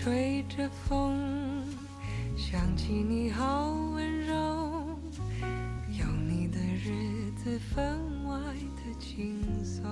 [0.00, 1.12] 吹着风，
[2.36, 4.34] 想起你好温柔，
[5.90, 7.84] 有你的日子分
[8.24, 8.38] 外
[8.76, 9.82] 的轻松。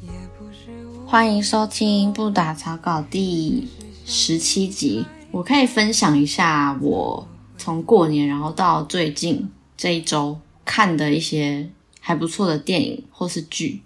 [0.00, 3.66] 也不是欢迎收听不打草稿第
[4.06, 5.04] 十七集。
[5.32, 7.26] 我可以分享一下我
[7.56, 13.82] 从过年然后到最近这一周看的一些还不错的电影或是剧。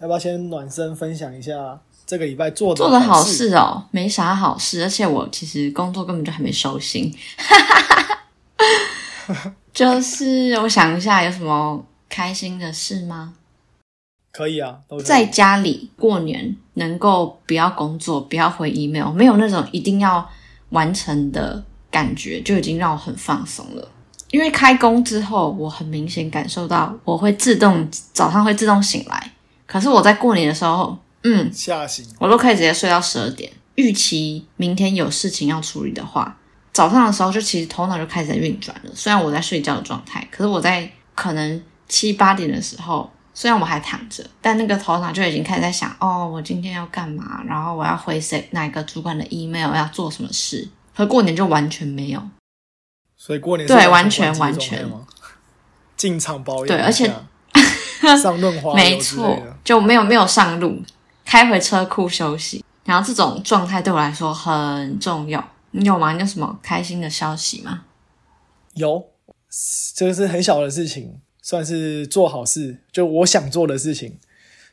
[0.00, 1.80] 要不要先暖身分享一下
[2.10, 3.54] 这个礼拜做的做的好事？
[3.54, 7.14] 哦，没啥好事，而且我其实工作根本就还没收心。
[9.72, 13.34] 就是我想一下，有什么开心的事吗？
[14.32, 20.28] 可以啊，在家里过年能够不要工作，不要回 email，没有那种一定要
[20.70, 23.88] 完成的感觉，就已经让我很放松了。
[24.32, 29.30] 因为开工之后，我很明显感受到我会自动早上会自动醒来，
[29.64, 33.52] 可是我在过年的时候，嗯，吓醒，我都可以直接睡到十二点。
[33.74, 36.36] 预期明天有事情要处理的话，
[36.72, 38.90] 早上的时候就其实头脑就开始在运转了。
[38.94, 47.42] 虽然我在睡觉的状态，可是我在可能七八点的时候，虽然我还躺着，但那个头脑就已经开始在想：哦，我今天要干嘛？
[47.46, 50.68] 然后我要回谁哪个主管的 email，要做什么事？
[50.96, 52.22] 可过年就完全没有。
[53.16, 54.86] 所以过年对完全完全？
[55.96, 57.10] 进场保养，对而且
[58.22, 60.82] 上润滑没错，就没有没有上路，
[61.30, 62.64] 开回车库休息。
[62.84, 65.48] 然后这种状态对我来说很重要。
[65.70, 66.12] 你有吗？
[66.12, 67.84] 你有什么开心的消息吗？
[68.74, 69.04] 有，
[69.94, 74.18] 这个是很小的事情，算是做好事，就我想做的事情。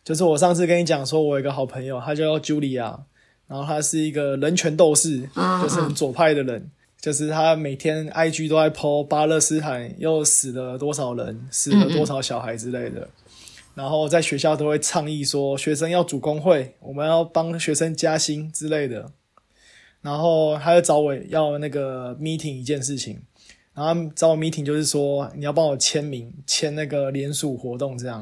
[0.04, 2.98] 就是我上次跟你讲说，我有一个好朋友，他叫 Julia，
[3.46, 6.72] 然后他是一个人权斗士，嗯就是很左派的人。
[7.00, 13.08] 就是他每天 IG 都在 po 巴勒斯坦又死了多少人，死了多少小孩之类的。
[13.78, 19.12] 然后在学校都会倡议说，学生要组工会，我们要帮学生加薪之类的。
[20.02, 23.22] 然后他就找我要那个 meeting 一件事情，
[23.76, 28.18] 然后找我 meeting 就是说你要帮我签名，签那个联署活动这样。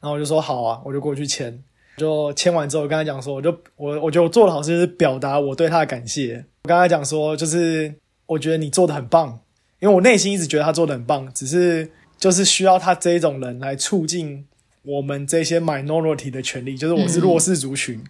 [0.00, 1.60] 然后我就说好啊，我就过去签。
[1.96, 6.44] 就签完之后，我跟他讲说，我就我我觉得我做的好事就是表达我对他的感谢。
[6.62, 7.92] 我跟他讲说，就是
[8.26, 9.40] 我觉得你做的很棒，
[9.80, 14.46] 因为我内心一直觉得他做的很棒，只是就是需要他这一种人来促进
[14.82, 18.02] 我们这些 minority 的权利，就是我是弱势族群，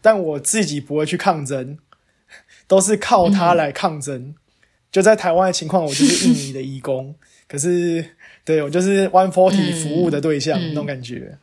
[0.00, 1.78] 但我自己不会去抗争，
[2.66, 4.34] 都是靠他来抗争。
[4.92, 7.14] 就在台湾的情况，我就是印尼的义工，
[7.48, 8.04] 可是
[8.44, 11.38] 对我就是 One Forty 服务的对象、那种感觉。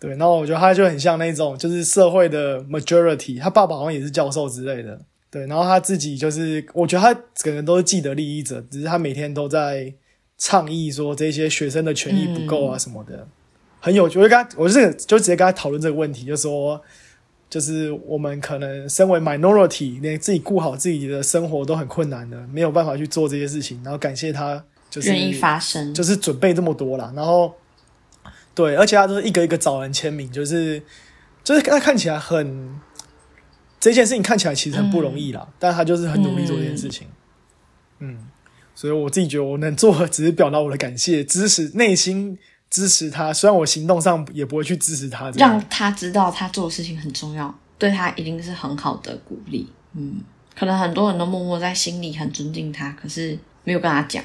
[0.00, 5.00] 对，然后我觉得他就很像那种就是社会的 majority，他爸爸好像也是教授之类的。
[5.30, 9.92] 对，然后他自己就是，我觉得他整个人都是既得利益者，只是他每天都在
[10.38, 13.26] 倡议说这些学生的权益不够啊什么的，
[13.88, 14.18] 很有趣。
[14.18, 16.78] 我就跟他，我就就直接跟他讨论这个问题，就说，
[17.48, 27.54] 就是我们可能身为 minority，连自己顾好自己的生活都很困难的，没有办法去做这些事情，然后感谢他，就是愿意发声，就是准备这么多啦，然后
[28.54, 30.82] 对，而且他都是一个一个找人签名，就是
[31.42, 32.78] 就是他看起来很
[33.80, 37.06] 这件事情看起来其实很不容易啦，但他就是很努力做这件事情，
[38.00, 38.26] 嗯。
[38.74, 42.38] 所以我自己觉得我能做的只是表达我的感谢，支持内心
[42.70, 49.66] 支持他，虽然我行动上也不会去支持他让他知道他做的事情很重要，对他一定是很好的鼓励。
[49.94, 50.20] 嗯，
[50.54, 54.22] 可能很多人都默默在心里很尊敬他，可是没有跟他讲。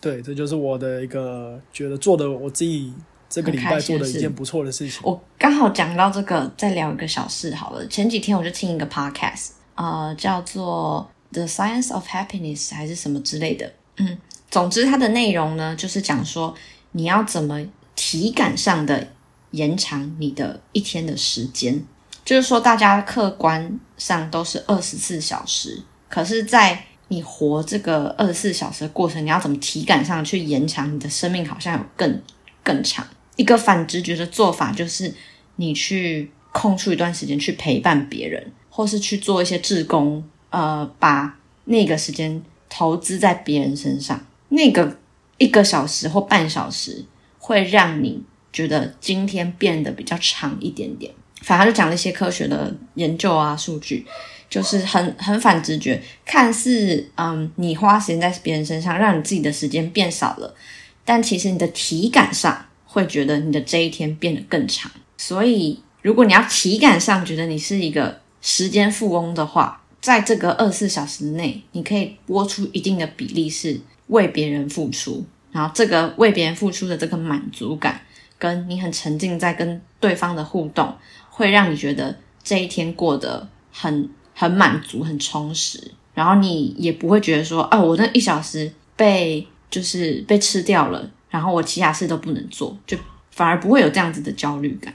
[0.00, 2.92] 对，这就是我的一个觉得做的我自己
[3.28, 5.00] 这个礼拜做的一件不错的事情。
[5.04, 7.86] 我刚好讲到这个，再聊一个小事好了。
[7.86, 13.72] 前几天我就听一个 podcast，呃，叫做《The Science of Happiness》还是什么之类的。
[13.98, 14.18] 嗯，
[14.50, 16.54] 总之它的内容呢，就是讲说
[16.92, 17.64] 你要怎么
[17.94, 19.08] 体感上的
[19.52, 21.84] 延长你的一天的时间。
[22.24, 32.22] 就是说，大家客观上都是二十四小时，可是，在你活这个二十四小时的过程，你要怎么体感上去延长你的生命，好像有更
[32.62, 33.04] 更长。
[33.34, 35.12] 一个反直觉的做法就是，
[35.56, 44.98] 你去空出一段时间去陪伴别人，或是去做一些志工，呃，把那个时间投资在别人身上，那个
[45.40, 47.02] 一个小时或半小时
[47.38, 48.22] 会让你
[48.52, 51.10] 觉得今天变得比较长一点点。
[51.40, 54.04] 反正就讲了一些科学的研究啊，数据，
[54.50, 60.54] 就是很很反直觉，看似嗯，你花时间在别人身上，让你自己的时间变少了，
[61.02, 64.92] 但其实你的体感上会觉得你的这一天变得更长。
[65.16, 78.00] 所以，如果你要体感上觉得你是一个时间富翁的话，在这个二十四小时内，你可以拨出一定的比例是为别人付出，然后这个为别人付出的这个满足感，
[78.38, 80.94] 跟你很沉浸在跟对方的互动，
[81.30, 82.14] 会让你觉得
[82.44, 92.96] 这一天过得很很满足、很充实，然后你也不会觉得说，哦，我那一小时被就是被吃掉了，然后我其他事都不能做，就
[93.30, 94.94] 反而不会有这样子的焦虑感。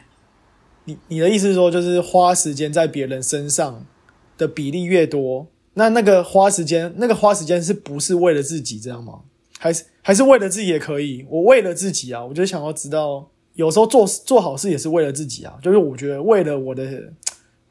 [0.83, 3.85] 你你的意思是说，就是花时间在别人身上
[4.37, 9.19] 的比例越多，那那个花时间，那个花时间是不是为了自己这样吗？
[9.57, 11.25] 还是还是为了自己也可以？
[11.29, 15.53] 我为了自己啊，我就想要知道，有时候做做好事也是为了自己啊。
[15.61, 17.13] 就是我觉得为了我的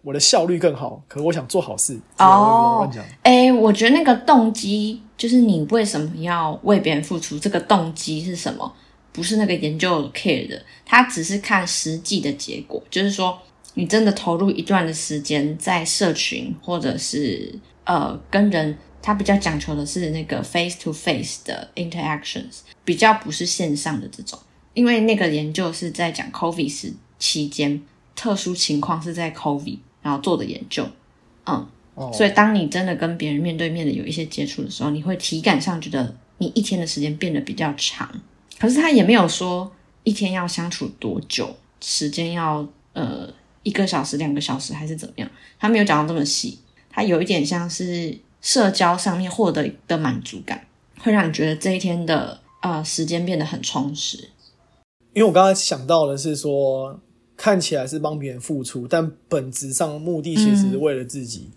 [0.02, 1.98] 我的效率更好，可是我想做好事。
[2.18, 8.70] 哦乱讲，哎，我觉得那个动机就是你为什么要为别人付出，这个动机是什么？
[9.12, 13.38] 不是那个研究 care 的，他只是看实际的结果，就是说
[13.74, 17.54] 你真的投入一段的时间在社群或者是
[17.84, 24.38] 呃跟人，他比较讲求的是那个 face to face 的 interactions，比较不是线上的这种，
[24.74, 27.82] 因为那个研究是在讲 COVID 时期间
[28.16, 30.88] 特殊情况是在 COVID 然后做的研究，
[31.46, 31.66] 嗯。
[31.96, 38.10] 哦，所以，当你真的跟别人面对面的有一些接触的时候，你会体感上觉得你一天的时间变得比较长。
[38.58, 39.70] 可是他也没有说
[40.02, 43.32] 一天要相处多久，时间要呃
[43.62, 46.58] 一个小时、两个小时还是怎么样，他没有讲到这么细。
[46.94, 50.64] 他有一点像是社交上面获得的满足感，
[51.00, 54.28] 会让你觉得这一天的呃时间变得很充实。
[55.12, 57.00] 因为我刚才想到的是说，
[57.36, 61.50] 看起来是帮别人付出，但本质上目的其实是为了自己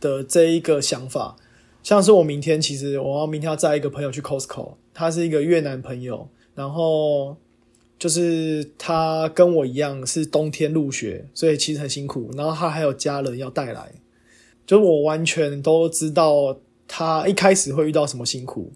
[0.00, 1.36] 的这一个想法。
[1.82, 7.36] 像是我明天，其实我要明天要载一个朋友去 Costco，他是一个越南朋友，然后
[7.98, 12.30] 就是他跟我一样是冬天入学，所以其实很辛苦。
[12.34, 13.92] 然后他还有家人要带来，
[14.66, 16.56] 就是我完全都知道
[16.86, 18.72] 他一开始会遇到什么辛苦。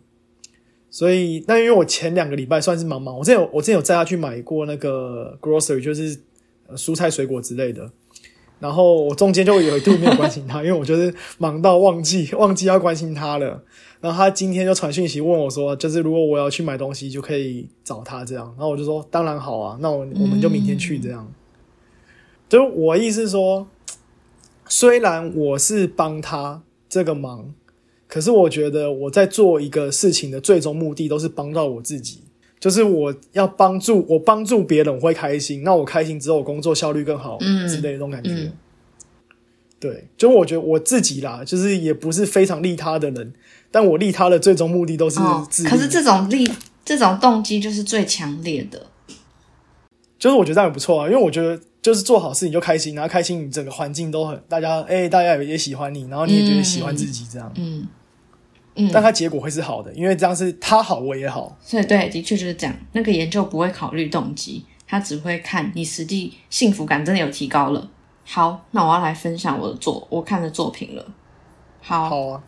[0.90, 6.19] 所以，那因为我前两个礼拜算是忙忙，我之前有我之前有载他去买过那个 grocery，就是
[6.67, 7.90] 呃蔬菜水果之类的。
[8.58, 13.62] 然后我中间就有一度没有关心他，因为我就是忙到忘记忘记要关心他了。
[14.00, 18.46] 然后他今天就传讯息问我说，就是如果我要去买东西，就可以找他这样。
[18.56, 21.31] 然后我就说当然好啊，那我我们就明天去这样。
[22.49, 23.69] 就是我意思说，
[24.68, 27.52] 虽然我是帮他这个忙，
[28.06, 32.22] 可是我觉得我在做一个事情的最终目的都是帮到我自己。
[32.60, 35.62] 就是我要帮助我帮助别人，我会开心。
[35.62, 38.30] 那我开心之后，我工作效率更好，嗯之类的那种感觉。
[38.30, 38.52] 嗯
[39.80, 43.32] 对，就我觉得我自己啦，就是也不是非常利他的人，
[43.70, 45.70] 但我利他的最终目的都是哦自，利。
[45.70, 46.50] 可是这种利
[46.84, 48.86] 这种动机就是最强烈的。
[50.18, 57.52] 就是我觉得这样也不错啊，因为我觉得就是做好事你就开心，然后开心你整个环境都很大家哎、大家也喜欢你，然后你也觉得喜欢自己这样。
[57.56, 57.86] 嗯
[58.75, 61.56] 嗯，但它结果会是好的，因为这样是他好我也好。
[61.60, 62.76] 所以对，的确就是这样。
[62.92, 67.90] 那个研究不会考虑动机，他只会看你实际幸福感真的有提高了。
[68.25, 71.04] 好，那我要来分享我的作我看的作品了。
[71.80, 72.42] 好，好啊，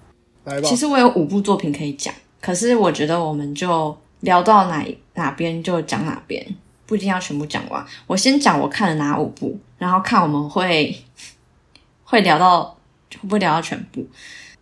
[0.44, 0.69] 来吧。
[0.69, 6.46] 其实我有五部作品可以讲，可是我觉得我们就聊到哪哪边就讲哪边，
[6.91, 7.87] 不一定要全部讲完。
[8.09, 11.05] 我先讲我看了哪五部，然后看我们会
[12.03, 12.65] 会聊到
[13.13, 14.05] 会不会聊到全部。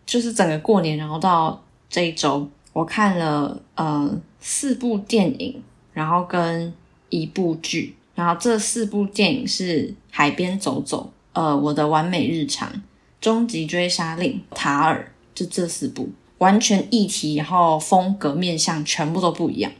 [0.04, 1.58] 就是整个过年，然后到
[1.88, 5.62] 这一周，我看了呃四部电影，
[5.94, 6.70] 然后跟
[7.08, 12.70] 一部剧，然后这四部电影是《海边走走》、呃《我的完美日常》、
[13.23, 19.73] 《终极追杀令》、《塔尔》，就这四部，完全议题，然后风格面向全部都不一样。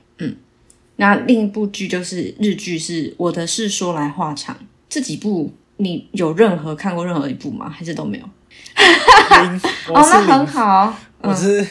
[0.99, 4.57] 嗯，那另一部剧就是日剧，是我的事说来话长。
[4.89, 7.69] 这几部你有任何看过任何一部吗？
[7.69, 8.25] 还是都没有？
[9.89, 10.95] 哦，那很，好。
[11.21, 11.67] 我是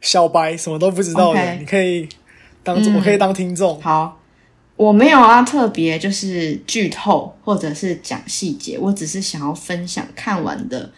[0.00, 1.54] 小白，什么都不知道的。
[1.54, 2.08] 你可以
[2.62, 3.80] 当，嗯我可以当听众。
[3.80, 4.20] 好，
[4.76, 10.92] 我没有啊特别就是剧透或者是讲细节，我只是想要分享看完的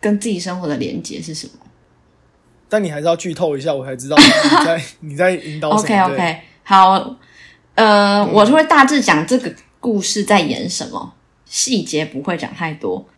[0.00, 1.52] 跟自己生活的连接是什么。
[2.68, 6.04] 但你还是要剧透一下，我才知道你在 你在引导什么。
[6.04, 7.16] OK OK，好，
[7.76, 11.14] 呃，我就会大致讲这个故事在演什么，
[11.46, 13.08] 细节不会讲太多。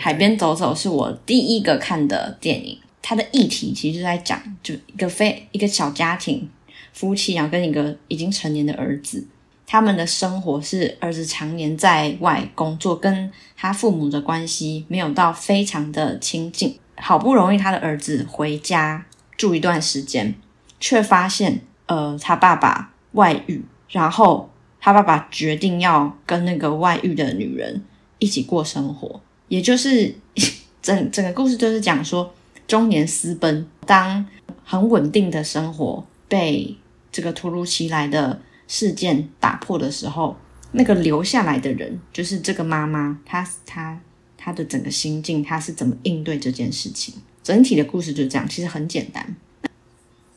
[0.00, 6.48] 海边走走是我第一个看的电影，它的议题其实就在讲，就一个非一个小家庭
[6.94, 9.28] 夫妻，然后跟一个已经成年的儿子，
[9.66, 16.78] 他们的生活是儿子常年在外工作，跟他父母的关系没有到非常的亲近。
[16.96, 19.04] 好不容易他的儿子回家
[19.36, 20.34] 住一段时间，
[20.80, 24.50] 却发现呃他爸爸外遇，然后
[24.80, 27.82] 他爸爸决定要跟那个外遇的女人
[28.18, 29.20] 一起过生活。
[29.48, 30.14] 也就是
[30.82, 32.32] 整整个故事就是讲说
[32.66, 34.26] 中年私奔，当
[34.64, 36.76] 很稳定的生活被
[37.12, 40.36] 这个突如其来的事件打破的时候，
[40.72, 44.00] 那个留下来的人，就是这个妈妈，她她
[44.36, 47.14] 她的整个心境，她是怎么应对这件事情？
[47.44, 49.36] 整体的故事就是这样，其实很简单。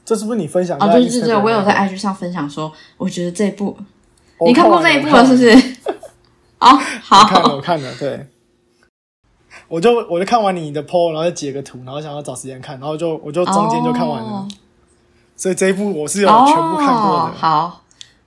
[0.10, 3.78] 这是不是你分享哦，在对对对，我有在 IG 上分享说，我觉得这一部
[4.40, 5.52] 我你看过完这一部了是不是？
[6.58, 8.26] 哦，我看了，好，我看了，对。
[9.68, 14.48] 我就我就看完你的 PO，然后再截个图，然后想要找时间看，然后就我就中间就看完了，哦。
[15.36, 17.38] 所以这一部我是有全部看过哦的。
[17.38, 17.84] 好，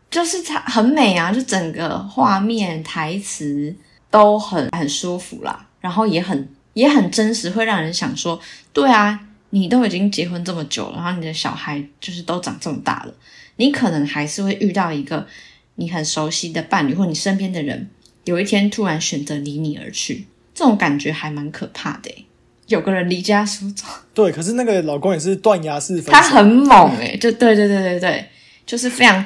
[0.08, 3.74] 就是它很美啊，就整个画面、台词
[4.08, 8.38] 都很很舒服啦，然后也很也很真实，会让人想说，
[8.72, 9.18] 对啊，
[9.54, 13.14] 你都已经结婚这么久了，然后你的小孩就是都长这么大了，
[13.56, 15.26] 你可能还是会遇到一个
[15.75, 17.90] 你很熟悉的伴侣，或你身边的人，
[18.25, 22.26] 有一天突然选择离你而去，这种感觉还蛮可怕的诶
[22.68, 23.85] 有个人离家出走。
[24.14, 28.28] 对，可是那个老公也是断崖式分手，他很猛哎、就对对对对对，
[28.64, 29.25] 就是非常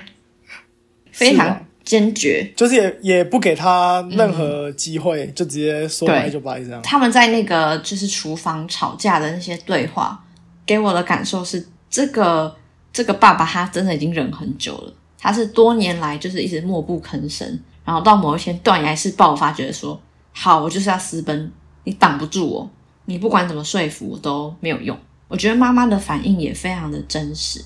[1.12, 2.52] 非常坚决。
[2.54, 6.82] 就是也也不给他任何机会，就直接说对拜就拜这样。
[6.82, 10.22] 他们在那个就是厨房吵架的那些对话，
[10.66, 12.54] 给我的感受是，这个
[12.92, 19.98] 这个爸爸他真的已经忍很久了，他是多年来就是一直默不吭声，然后到某一天断崖式爆发，觉得说
[20.32, 21.50] 好，我就是要私奔，
[21.84, 22.70] 你挡不住我，
[23.04, 24.98] 你不管怎么说服我都没有用。
[25.28, 27.60] 我觉得妈妈的反应也非常的真实，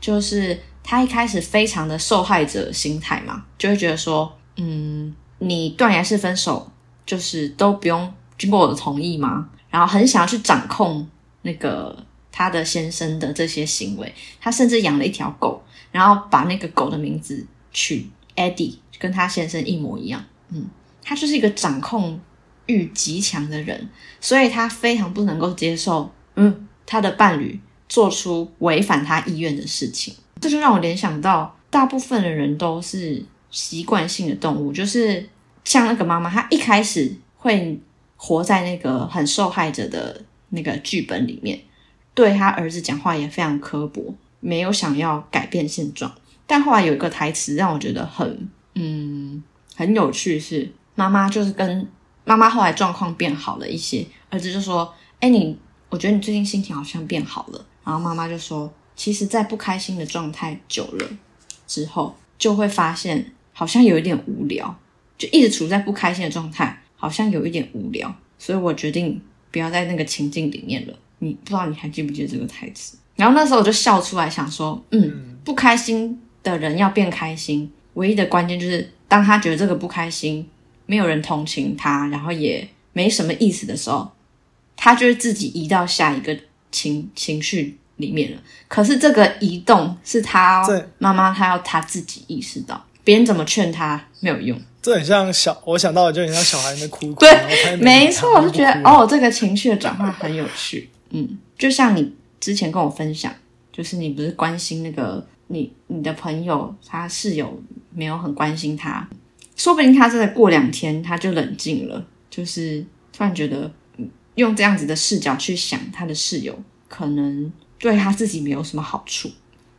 [0.00, 0.56] 就是
[0.90, 6.68] 她一开始非常的受害者心态嘛，就会觉得说，嗯，你断崖式分手，
[7.06, 9.48] 就是都不用经过我的同意吗？
[9.70, 11.08] 然后很想要去掌控
[11.42, 11.96] 那个
[12.32, 20.24] 她的先生的这些行为，她甚至养了一条狗，然后把那个狗的名字取 Eddie，跟她先生一模一样。
[20.48, 20.66] 嗯，
[21.04, 22.18] 她就是一个掌控
[22.66, 23.88] 欲极强的人，
[24.20, 30.12] 所以她非常不能够接受，嗯，她的伴侣做出违反她意愿的事情。
[30.40, 35.28] 这就让我联想到，大部分的人都是习惯性的动物，就是
[35.64, 37.78] 像那个妈妈，她一开始会
[38.16, 41.60] 活在那个很受害者的那个剧本里面，
[42.14, 46.12] 对她儿子讲话也非常刻薄，没有想要改变现状。
[46.46, 49.42] 但后来有一个台词让我觉得很嗯
[49.76, 51.86] 很有趣是，妈妈就是跟
[52.24, 55.56] 妈妈后来状况变好了一些，儿子就说：“哎，你
[55.88, 61.08] 我觉得你最近心情好像变好了。”然后妈妈就说：“其实，在不开心的状态久了
[61.66, 64.78] 之后，就会发现好像有一点无聊，
[65.16, 68.14] 就一直处在不开心的状态，好像有一点无聊。
[68.38, 69.18] 所以我决定
[69.50, 70.94] 不要在那个情境里面了。
[71.20, 72.98] 你不知道你还记不记得这个台词？
[73.16, 80.46] 然后那时候我就笑出来，想说，嗯，不开心的人要变开心，唯一的关键就是当他觉得这个不开心，
[80.84, 84.12] 没有人同情他，然后也没什么意思的时候，
[84.76, 86.38] 他就会自己移到下一个
[86.70, 88.38] 情情绪里面了。
[88.68, 94.60] 可是这个移动是他这妈妈，他要他自己意识到，别人怎么劝他没有用。
[94.82, 100.88] 这很像小，我想到的就很像小孩在哭哭，对没错，我就觉得哦，这个情绪的转换很有趣。
[101.10, 103.30] 嗯，就像你之前跟我分享，
[103.70, 109.06] 就是你不是关心那个你你的朋友，他室友没有很关心他，
[109.54, 119.28] 说不定他真的过两天他就冷静了，就是突然觉得嗯用这样子的视角去想他的室友，可能对他自己没有什么好处，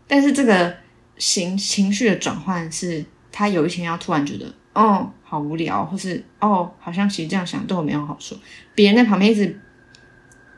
[0.08, 0.76] 但是这个
[1.18, 8.36] 情情绪的转换是他有一天要突然觉得，哦，好无聊，或是哦，好像其实这样想对我没有好处，
[8.76, 9.58] 别人在旁边一直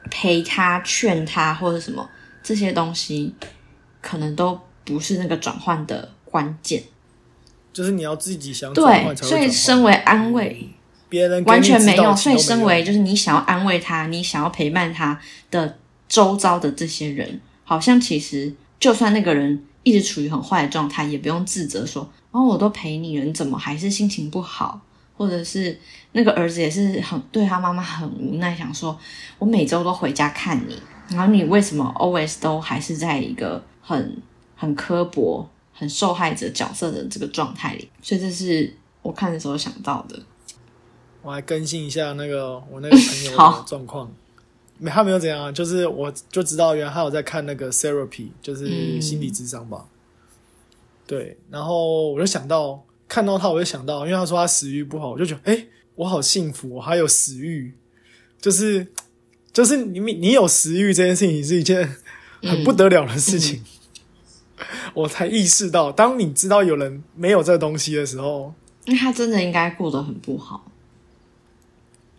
[0.10, 2.10] 陪他、劝他或者什么
[2.42, 3.36] 这些东西，
[4.02, 6.82] 可能都不是那个转换的关键。
[7.74, 10.70] 就是你要自己想转对，所以身为安慰，
[11.10, 12.16] 别人完全没用。
[12.16, 15.20] 所以身为就是你想要安慰他，你想要陪伴他
[15.50, 15.80] 的
[16.14, 24.80] 周遭的这些人，好像其实就算那个人一直处于很坏的状态，也不用自责说哦，我都陪你了，你怎么还是心情不好？
[25.18, 25.76] 或者是
[26.12, 28.96] 那个儿子也是很对他妈妈很无奈，想说
[29.40, 30.78] 我每周都回家看你，
[31.10, 34.22] 然后你为什么 always 都还是在一个很
[34.56, 37.90] 很刻薄、很受害者角色的这个状态里？
[38.04, 40.20] 所以这是我看的时候想到的。
[41.24, 44.12] 我来更新一下那个我那个朋友 状况。
[44.84, 49.86] 没，他没有怎样啊，就是我就知道原来他有在看那个 therapy，就是嗯心理智商吧。
[51.08, 57.74] 对，然后我就想到看到他，我就想到，因为他说他食欲不好，我就觉得，哎、我好幸福，我还有食欲，
[58.42, 58.88] 就是
[59.52, 61.96] 就是你你有食欲这件事情是一件
[62.42, 63.64] 很不得了的事情。
[64.94, 68.54] 我才意识到，当你知道有人没有这个东西的时候，
[68.86, 70.72] 因为他真的应该过得很不好。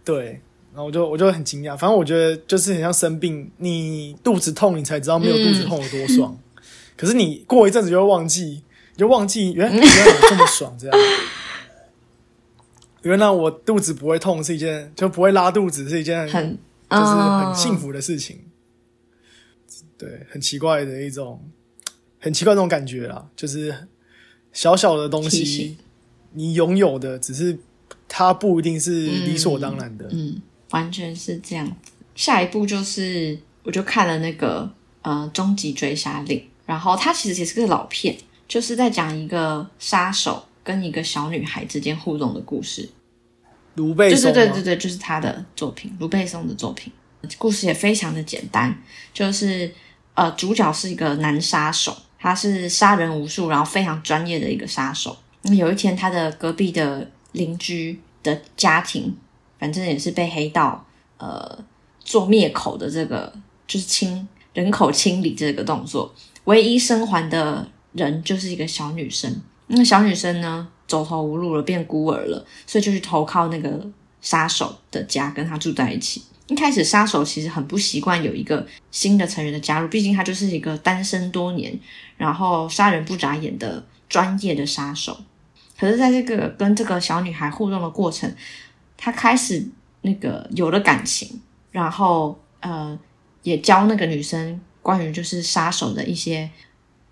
[0.04, 0.42] 对，
[0.74, 6.36] 然后我就我就很惊讶，反正我觉得就是很像生病，你肚子痛，你才知道没有肚子痛有多爽。
[6.96, 8.62] 可是你过一阵子就会忘记，
[8.94, 10.98] 你就忘记原来 原来有这么爽这样。
[13.02, 16.58] 原来我肚子不会痛是一件，就不会拉肚子是一件很
[16.90, 18.40] 就是很嗯幸福的事情。
[19.96, 21.40] 对，很奇怪的一种，
[22.18, 23.72] 很奇怪这种感觉啦，就是
[24.52, 25.78] 小小的东西，
[26.32, 27.56] 你拥有的只是
[28.08, 30.08] 它不一定是理所当然的。
[30.10, 30.40] 嗯，
[30.74, 31.92] 完全是这样子。
[32.16, 34.68] 下一步就是，我就看了那个
[35.02, 38.16] 呃《终极追杀令》，然后它其实也是个老片，
[38.48, 42.90] 就是在讲一个杀手跟一个小女孩之间互动的故事。
[43.76, 46.92] 卢贝对松吗对对对对，就是他的作品，卢贝松的作品。
[47.38, 48.76] 故事也非常的简单，
[49.12, 49.72] 就是
[50.14, 55.16] 呃，主角是一个男杀手，他是杀人无数，然后非常专业的一个杀手。
[55.42, 59.16] 那有一天，他的隔壁的邻居的家庭，
[59.64, 60.85] 反正也是被黑道
[61.16, 61.59] 呃
[61.99, 63.33] 做灭口的这个，
[63.66, 66.14] 就是清人口清理这个动作。
[66.44, 69.35] 唯一生还的人就是一个小女生，
[69.68, 73.83] 那小女生呢，走投无路了，变孤儿了，所以就去投靠那个
[74.21, 76.23] 杀手的家，跟他住在一起。
[76.49, 81.80] 一开始，杀手其实很不习惯有一个新的成员的加入，毕竟他就是一个单身多年，
[82.18, 85.16] 然后杀人不眨眼的专业的杀手。
[85.80, 88.30] 可是，在这个跟这个小女孩互动的过程，
[88.96, 89.66] 他开始
[90.02, 92.98] 那个有了感情，然后呃，
[93.42, 96.50] 也教那个女生关于就是杀手的一些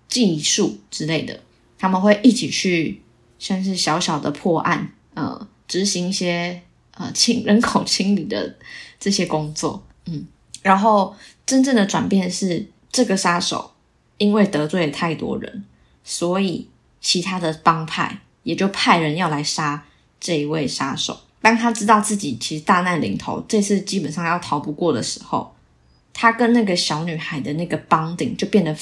[0.07, 1.39] 技术之类的。
[1.77, 3.01] 他们会一起去，
[3.37, 6.61] 像是小小的破案，呃，执行一些
[6.95, 8.55] 呃清人口清理的
[8.99, 10.25] 这些工作，嗯，
[10.61, 13.73] 然后真正的转变是，这个杀手
[14.17, 15.65] 因为得罪了太多人，
[16.05, 16.69] 所以
[17.01, 19.85] 其他的帮派也就派人要来杀
[20.21, 21.22] 这一位杀手。
[21.43, 25.53] 当他知道自己其实大难临头，这次基本上要逃不过的时候，
[26.13, 28.73] 他跟那个小女孩的那个 bonding 就变得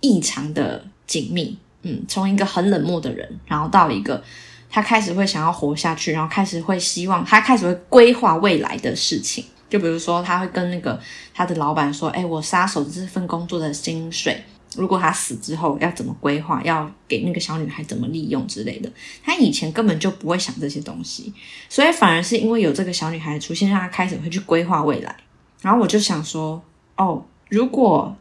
[0.00, 1.56] 异常的紧密。
[1.82, 4.22] 嗯，从一个很冷漠的人，然后到一个
[4.68, 9.44] 他开始会想要活下去，然后开始会希望，他开始会规划未来的事情。
[9.70, 11.00] 就比如说，他会跟那个
[11.32, 14.44] 他的老板说：“哎，我杀手这份工作的薪水，
[14.76, 18.90] 如果他死之后要怎么规划，要给那个小女孩怎么利用之类的。”
[19.24, 21.32] 他以前根本就不会想这些东西，
[21.68, 25.16] 所以反而是因为有这个小女孩出现，让他开始会去规划未来。
[25.60, 26.62] 然后我就想说
[26.96, 28.16] ：“哦，如果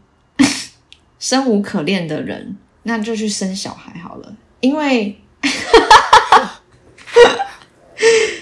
[1.19, 5.15] 生无可恋的人。”那就去生小孩好了，因为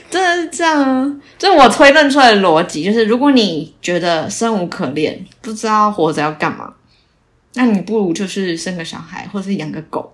[0.10, 1.14] 真的是这样啊！
[1.38, 6.74] 这我推论出来的逻辑，就是如果你觉得生无可恋，不知道活着要干嘛，
[7.54, 10.14] 那你不如就是生个小孩，或是养个狗，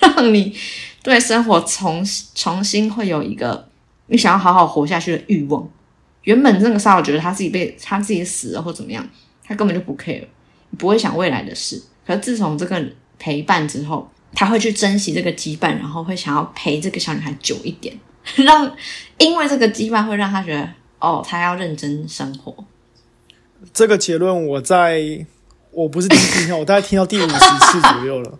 [0.00, 0.54] 让 你
[1.02, 3.68] 对生活重重新会有一个
[4.06, 5.68] 你想要好好活下去的欲望。
[6.22, 9.06] 原本那个杀手觉得他自己被他自己死了或怎么样，
[9.44, 10.24] 他根本就不 care，
[10.78, 11.82] 不会想未来的事。
[12.06, 12.82] 可是自从这个
[13.18, 17.94] 陪伴之后，他会去珍惜这个羁绊，然后会想要陪这个小女孩久一点，
[18.36, 18.74] 让
[19.18, 20.68] 因为这个羁绊会让他觉得
[20.98, 22.54] 哦，他要认真生活。
[23.72, 25.26] 这个结论我在
[25.74, 28.38] 我不是第一次听到，我大概听到第五十次左右了。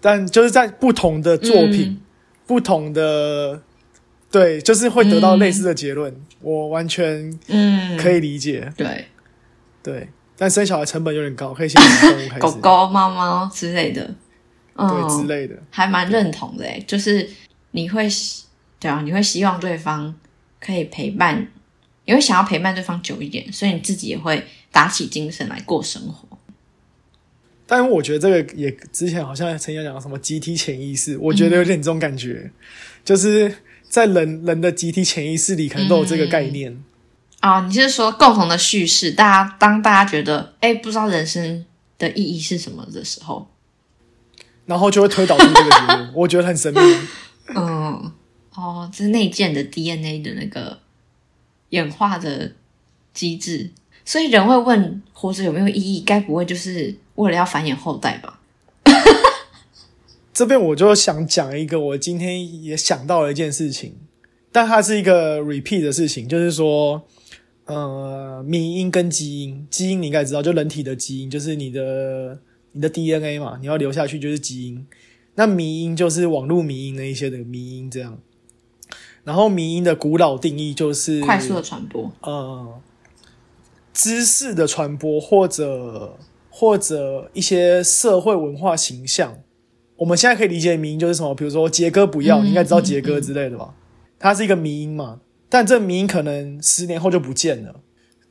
[0.00, 2.00] 但就是在不同的作品、嗯
[2.46, 3.62] 不同的
[4.30, 8.70] 对，就是会得到类似的结论，我完全嗯，可以理解。
[8.76, 9.06] 对，
[9.82, 14.14] 对，但生小孩成本有点高，可以先从动物开始，狗狗、猫猫之类的，对
[14.76, 15.56] 嗯，之类的。
[15.70, 17.26] 还蛮认同的诶，就是
[17.70, 18.44] 你会希
[18.78, 20.14] 对啊，你会希望对方
[20.60, 21.48] 可以陪伴，
[22.04, 26.23] 你会想要陪伴对方久一点，所以你自己也会打起精神来过生活。
[27.66, 32.50] 但我觉得这个也之前好像曾经讲什么集体潜意识，我觉得有点这种感觉，
[33.04, 33.56] 就是
[33.88, 36.82] 在人人的集体潜意识里可能都有这个概念。
[37.40, 39.10] 啊、你是说共同的叙事？
[39.10, 41.64] 大家当大家觉得哎，不知道人生
[41.98, 43.46] 的意义是什么的时候，
[44.64, 46.80] 然后就会推导出这个结论，我觉得很神秘。
[47.54, 48.12] 嗯，
[48.54, 50.78] 哦，这是内建的 DNA 的那个
[51.68, 52.52] 演化的
[53.12, 53.70] 机制，
[54.06, 56.00] 所以人会问活着有没有意义？
[56.00, 58.40] 该不会就是为了要繁衍后代吧？
[60.32, 63.94] 这边我就想讲一个我今天也想到了一件事情，
[64.50, 67.02] 但它是一个 repeat 的事情，就是说，
[67.66, 72.38] 呃，迷因跟基因，基因你应该知道，就人体的基因就是你的
[72.72, 74.86] 你的 DNA 嘛，你要留下去就是基因。
[75.36, 78.18] 那迷因就是网络迷因那一些的迷因这样。
[79.24, 82.80] 然后迷因的古老定义就是快速的传播，呃，
[83.92, 86.18] 知识的传播或者
[86.56, 89.36] 或者一些社会文化形象，
[89.96, 93.74] 我们现在可以理解迷因就是什么，比如说杰哥不要，嗯你应该知道杰哥之类的吧？
[94.20, 97.80] 它是一个迷因嘛，但这迷因可能十年后就不见了。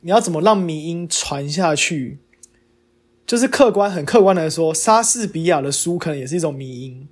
[0.00, 2.20] 你要怎么让迷因传下去？
[3.26, 7.06] 就是客观很客观的说，莎士比亚的书可能也是一种迷因，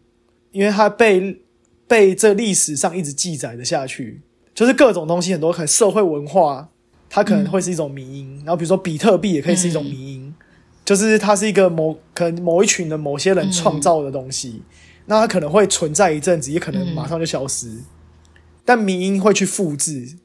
[0.51, 1.43] 因为它被
[1.87, 4.23] 被这历史上一直记载的下去。
[4.55, 6.71] 就是各种东西很多，可能社会文化
[7.11, 10.35] 它可能会是一种迷因，然后比如说比特币也可以是一种迷因，
[10.93, 14.61] 就是它是一个某可能某一群的某些人创造的东西，
[15.07, 17.79] 那它可能会存在一阵子，也可能马上就消失，
[18.63, 20.19] 但迷音会去复制，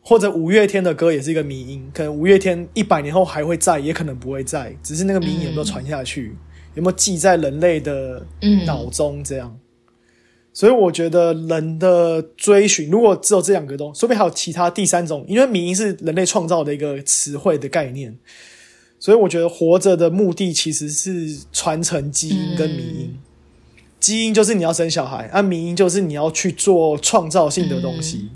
[0.00, 6.34] 或者五月天的歌也是一个迷音，可能五月天一百年后还会在，也可能不会在，只是那个迷音有没有传下去，
[6.74, 8.26] 有没有记在人类的
[8.64, 9.54] 脑中这样。
[10.54, 18.16] 所以我觉得人的追寻，如果只有这两个东西，说不定还有其他第三种，因为民音是人类创造的一个词汇的概念。
[19.04, 23.18] 所以我觉得活着的目的其实是传承基因跟民音。
[24.00, 28.30] 基因就是你要生小孩，啊，民音就是你要去做创造性的东西。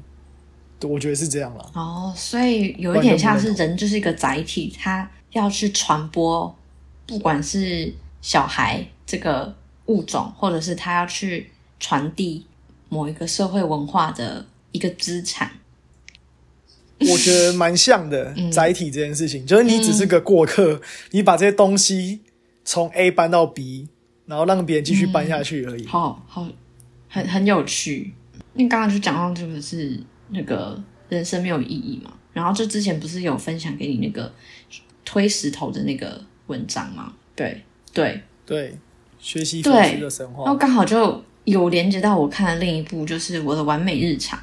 [0.82, 1.70] 我觉得是这样了。
[1.72, 6.54] 哦，所以有一点像是人就是一个载体，他要去传播，
[7.06, 9.54] 不管是小孩这个
[9.86, 11.50] 物种，或者是他要去。
[11.80, 12.44] 传递
[12.88, 15.48] 某一个社会文化的一个资产，
[17.00, 18.34] 我觉得蛮像的。
[18.50, 20.80] 载体这件事情，就是你只是个过客，
[21.10, 22.20] 你把这些东西
[22.64, 23.88] 从 A 搬到 B，
[24.26, 25.86] 然后让别人继续搬下去而已。
[25.86, 26.46] 好好，
[27.08, 28.12] 很很有趣。
[28.54, 32.12] 你刚刚就讲到这个是那个人生没有意义嘛？
[32.32, 34.32] 然后就之前不是有分享给你那个
[35.04, 37.12] 推石头的那个文章吗？
[37.36, 38.76] 对对对，
[39.18, 41.22] 学习佛师的神话，然后刚好就。
[41.44, 44.38] 有连接到我看的另一部，就是《我的完美日常》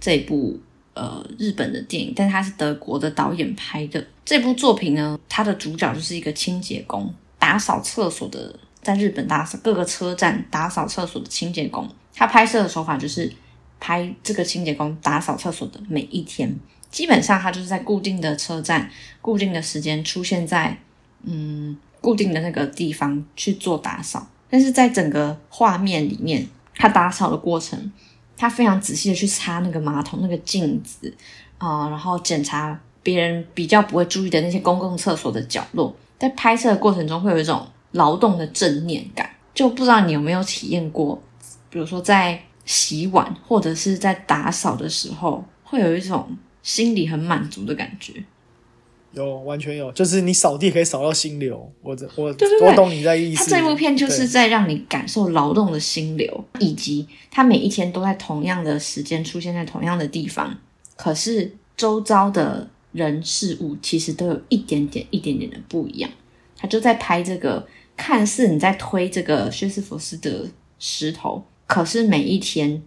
[0.00, 0.58] 这一部
[0.96, 4.04] 呃日本的电影，但它是德国的导演拍的。
[4.24, 11.88] 这部作品呢，它的主角就是一个清洁工，打扫厕所的，在日本打扫各个车站打扫厕所的清洁工。
[12.12, 13.30] 他拍摄的手法就是
[13.78, 16.58] 拍这个清洁工打扫厕所的每一天，
[16.90, 20.76] 基本上他就是在固定的车站、固定的时间出现在
[21.22, 24.26] 嗯固定的那个地方去做打扫。
[24.48, 27.92] 但是在整个画面里面，他打扫的过程，
[28.36, 31.12] 他非常仔细的去擦那个马桶、那个镜子
[31.58, 35.94] 啊，然后检查别人比较不会注意的那些公共厕所的角落。
[36.18, 41.20] 在拍摄的过程中，会有一种劳动的正念感，就不知道你有没有体验过，
[41.70, 46.28] 比如说在洗碗或者是在打扫的时候，会有一种
[46.62, 48.12] 心里很满足的感觉。
[49.16, 53.50] 有完全有，就是你扫地可以扫到心流，我我我懂你在意思。
[53.50, 60.54] 他这部片就是在让你感受劳动的心流，以及他每一天都在同样的时间出现在同样的地方，
[60.96, 66.10] 可是周遭的人事物其实都有一点点、一点点的不一样。
[66.58, 70.46] 他就在拍这个，看似你在推这个薛斯佛斯的
[70.78, 72.82] 石头，可是每一天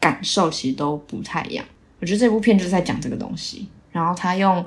[0.00, 1.64] 感受其实都不太一样。
[2.00, 4.66] 我觉得这部片就是在讲这个东西，然后他用。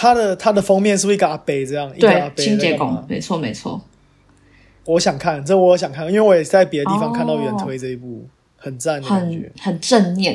[0.00, 1.92] 他的他的封面是不是一个阿北这样？
[1.98, 3.78] 对，清洁工，没错没错。
[4.86, 10.34] 我想看，这我想看，因为我也在别的地方看到原推这一部，很赞的感觉，很正念。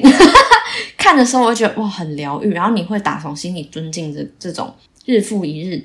[1.00, 4.72] 看的时候我觉得哇，很疗愈，然后你会打从心里尊敬这这种
[5.06, 5.84] 日复一日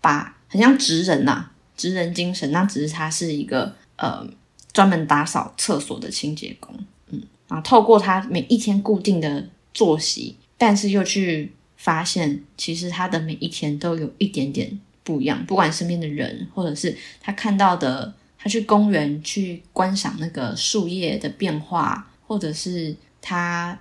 [0.00, 1.44] 把很像职人呐，
[1.76, 2.50] 职人精神。
[2.50, 4.26] 那只是他是一个呃
[4.72, 6.74] 专门打扫厕所的清洁工，
[7.10, 11.52] 嗯，然后透过他每一天固定的作息，但是又去。
[11.80, 23.78] 发现其实他的每一天都有一点点不一样，不管身边的人，或者是他看到的，他去公园去观赏那个树叶的变化，或者是他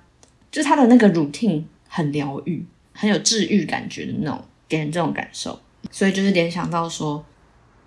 [0.49, 5.59] 就他的那个 routine 很疗愈，很有治愈感觉的那种，给人这种感受。
[5.91, 7.25] 所以就是联想到说，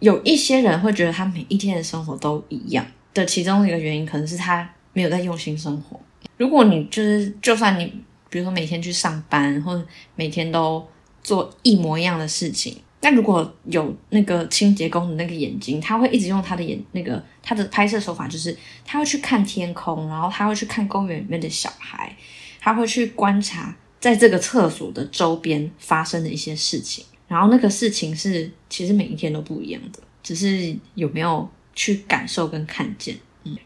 [0.01, 5.99] 有一些人会觉得他每一天的生活都一样的，其中一个原因可能是他没有在用心生活。
[6.37, 7.91] 如果你就是就算你。
[8.33, 10.83] 比如说每天去上班，或者每天都
[11.23, 12.75] 做一模一样的事情。
[13.03, 22.17] 那如果有那个清洁工的那个眼睛，他会一直用他的眼，那个他的拍摄手法就是他会去看天空，然后他会去看公园里面的小孩，
[22.59, 27.05] 他会去观察在这个厕所的周边发生的一些事情。
[27.29, 33.17] 然后那个事情是其实每一天都不一样的，只是有没有去感受跟看见。
[33.45, 33.59] 嗯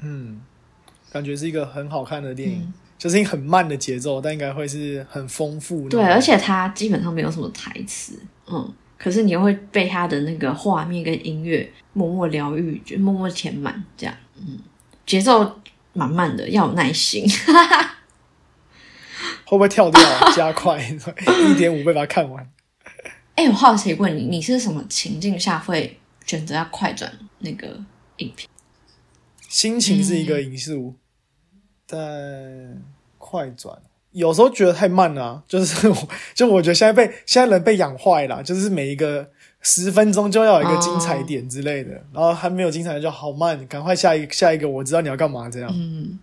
[0.00, 0.40] 嗯，
[1.10, 2.72] 感觉是一个很好看的电影。
[2.96, 5.88] 就是很慢的节奏，但应该会是很丰富。
[5.88, 14.58] 对，而且它基本上没有什么台词，嗯，可是你又会被它的那个画面跟音乐默默疗愈，就默默填满，这样，嗯，
[15.04, 15.60] 节奏
[15.92, 17.24] 满慢的，要有耐心。
[19.46, 20.00] 会不会跳掉
[20.34, 20.80] 加快
[21.50, 22.50] 一点五倍把它看完？
[23.34, 27.78] 哎，我好奇问你，你是什么情境下会选择要快转那个
[28.16, 28.48] 影片？
[29.48, 30.94] 心情是一个因素，
[31.86, 32.82] 但。
[33.26, 33.74] 快转，
[34.12, 35.96] 有时候觉得太慢了， 就是我，
[36.34, 39.26] 就我觉得现在被现在人被养坏了，就是每一个
[39.62, 45.70] 十分钟就要有一个精彩点之类的，然后还没有精彩就好慢，赶快下一下一个，我知道你要干嘛这样。
[45.74, 46.18] 嗯，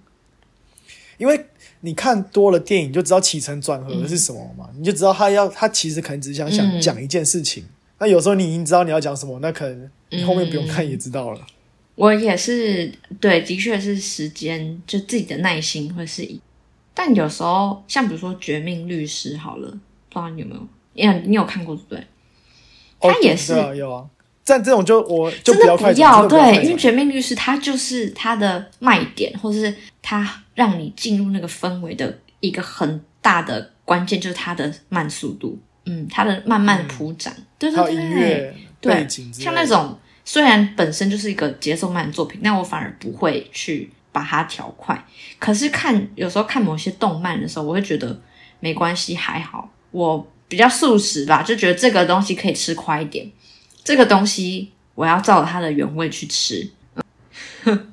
[1.18, 1.44] 因为
[1.80, 7.66] 你看多了电影，就知道起承转合是什么嘛，你就知道他要他其实可能只是想想嗯讲一件事情。
[7.98, 11.42] 那有时候你已经知道你要讲什么，那可能你后面不用嗯看也知道了。
[11.96, 16.40] 我也是，对，的确是时间，就自己的耐心会是一。
[16.94, 22.00] 但有时候，像比如说《绝命律师》好了，不知道你有没有，你你有看过对不对？
[23.00, 24.06] 哦他也是有啊。
[24.44, 45.06] 但这种就我就真的不要对，因为《绝命律师》它就是它的卖点，或是它让你进入那个氛围的一个很大的关键，就是它的慢速度，嗯，它的慢慢铺展，对对对，对像那种虽然本身就是一个节奏慢的作品，但我反而不会去把它调快。
[45.40, 48.22] 可是看有时候看某些动漫的时候，我会觉得
[48.60, 49.70] 没关系，还好。
[49.92, 53.30] 我比较素食吧，就觉得这个东西可以吃快一点，
[53.84, 56.72] 这个东西我要照它的原味去吃。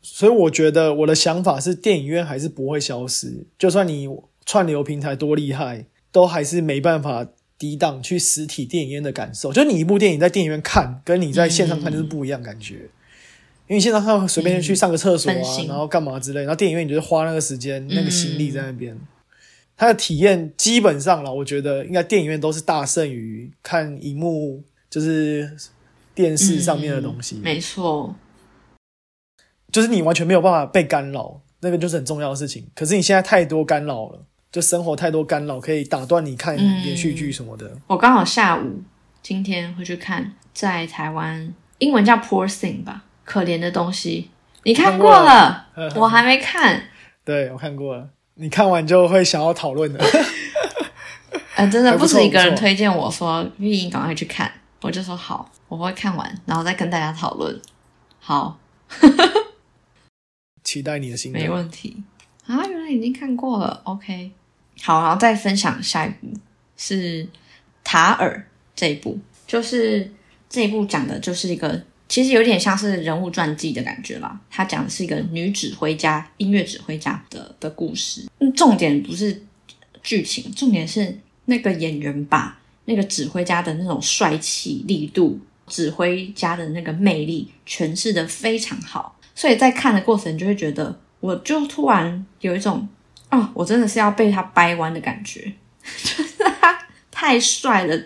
[0.00, 4.08] 所以我觉得我的想法是，电影院还是不会消失，就算你
[4.44, 7.26] 串流平台多厉害，都还是没办法
[7.62, 9.52] 抵挡去实体电影院的感受。
[9.52, 12.88] 就你一部电影在电影院看，跟你在线上看就是不一样感觉。
[13.68, 15.36] 因为线上看随便去上个厕所啊，
[15.68, 18.98] 然后干嘛之类，然后电影院你就是花那个时间、那个心力在那边。
[19.76, 25.56] 它的体验基本上了，我觉得应该电影院都是大胜于看荧幕，就是
[26.16, 27.36] 电视上面的东西。
[27.36, 28.16] 没错，
[29.70, 32.66] 就是你完全没有办法被干扰，那个就是很重要的事情。
[32.74, 37.74] 可是你现在太多干扰了，就生活太多干扰，可以打断你看嗯连续剧什么的。
[37.86, 38.82] 我刚好下午
[39.22, 44.30] 今天会去看，在台湾英文叫《Poor Thing》吧，可怜的东西。
[44.64, 46.82] 你看过了， 我还没看。
[47.24, 49.98] 对我看过了，你看完就会想要讨论的。
[51.56, 57.60] 呃，真的不止一个人推荐我说玉英赶快去看，我就说好，我会看完，然后再跟大家讨论。
[58.20, 58.58] 好，
[60.62, 61.38] 期待你的心得。
[61.40, 62.04] 没问题
[62.46, 63.80] 啊，原来已经看过了。
[63.84, 64.32] OK，
[64.84, 66.26] 好，然后再分享下一部
[66.76, 67.22] 是
[67.84, 68.36] 《塔尔》
[68.74, 69.16] 这一部，
[69.46, 70.10] 就是
[70.50, 74.40] 这一部讲的就是一个其实有点像是人物传记的感觉啦。
[74.50, 78.26] 它讲的是一个女指挥家、音乐指挥家的的故事。
[78.56, 79.40] 重点不是
[80.02, 89.16] 剧情，重点是那个演员把那个指挥家的那种帅气、力度、指挥家的那个魅力诠释的非常好。
[89.34, 92.86] 所以在看的过程，就会觉得，我就突然有一种，
[93.32, 96.78] 哦，我真的是要被他掰弯的感觉，就 是他
[97.10, 97.98] 太帅了，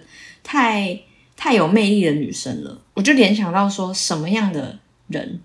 [0.45, 0.99] 太
[1.37, 2.81] 太有魅力的女生了。
[2.95, 5.41] 我就联想到说，什么样的人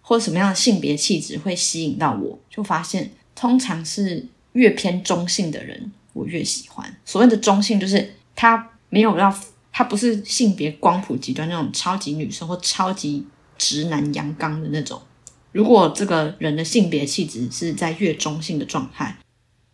[0.00, 6.96] 或什么样的性别气质会吸引到我，就发现通常是越偏中性的人，我越喜欢。
[7.04, 9.36] 所谓的中性，就是他没有要，
[9.72, 13.26] 他不是性别光谱极端那种超级女生或超级
[13.58, 15.02] 直男阳刚的那种。
[15.50, 19.16] 如果这个人的性别气质是在越中性的状态，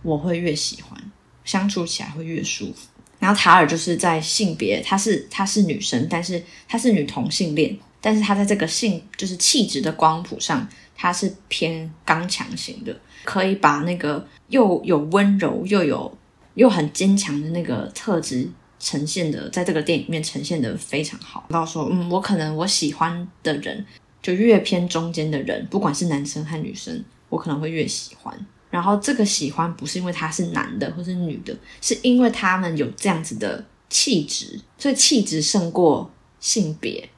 [0.03, 0.99] 我会越喜欢，
[1.45, 2.89] 相处起来会越舒服。
[3.19, 16.17] 然后塔尔就是在性别，她是她是女生，但是她是女同性恋，但是她在这个性就是气质的光谱上，她是偏刚强型的，可以把那个又有温柔又有
[16.55, 21.45] 又很坚强的那个特质呈现的，在这个电影里面呈现的非常好。
[21.51, 23.85] 到说，嗯，我可能我喜欢的人
[24.23, 28.35] 就越偏中间的人，不管是男生和女生，我可能会越喜欢。
[28.71, 37.09] 然后这个喜欢不是因为他是男的或是女的，是因为他们有这样子的气质，所以气质胜过性别。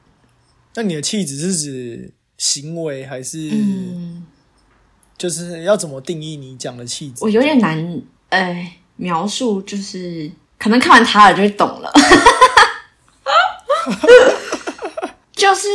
[0.75, 4.25] 那你的气质是指行为还是嗯，
[5.17, 7.23] 就是要怎么定义你讲的气质？
[7.23, 11.93] 我有点难，呃，描述就是可能看完塔尔就会懂了。
[15.35, 15.67] 就是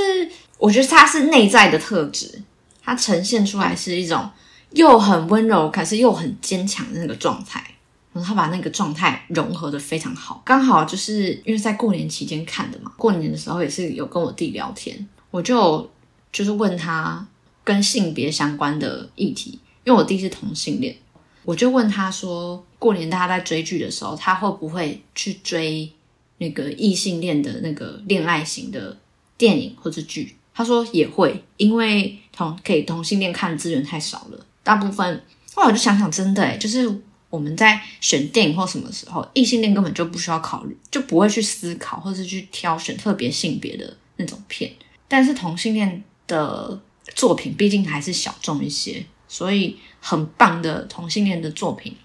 [0.56, 2.42] 我觉得它是内在的特质，
[2.82, 4.28] 它呈现出来是一种
[4.70, 7.64] 又很温柔，可是又很坚强的那个状态。
[8.11, 12.90] 然后他把那个状态融合的非常好，刚好就是因为在过年期间看的嘛。
[12.96, 15.88] 过年的时候也是有跟我弟聊天，我就
[16.33, 17.24] 就是问他
[17.62, 20.96] 跟性别相关的议题，因为我弟是同性恋，
[21.44, 25.92] 我就问他说，过年大家在追剧的时候，他会不会去追
[26.38, 28.96] 那个异性恋的那个恋爱型的
[29.37, 30.35] 电影或者剧？
[30.54, 35.24] 他说也会，因为同给同性恋看的资源太少了，大部分。
[35.54, 36.87] 后来我就想想，真的诶，就是
[37.31, 44.70] 我们在选电影或什么时候，异性恋根本就不需要考虑，就不会去思考或是去挑选特别性别的那种片。
[45.09, 46.78] 但是同性恋的
[47.14, 51.96] 作品毕竟还是小众一些，所以很棒的同性恋的作品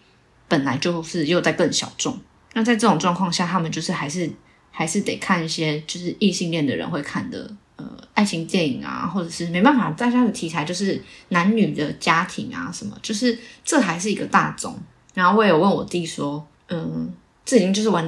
[0.48, 2.18] 本来就是又在更小众。
[2.54, 4.32] 那在这种状况下，他们就是还是
[4.72, 14.78] 还是得看一些就是异性恋的人会看的呃爱情电影啊，或者是没办法，大家的题材就是男女的家庭啊，什么，就是这还是一个大众。
[15.14, 17.12] 然后我有问我弟说，嗯，
[17.46, 18.04] 这已经就是玩，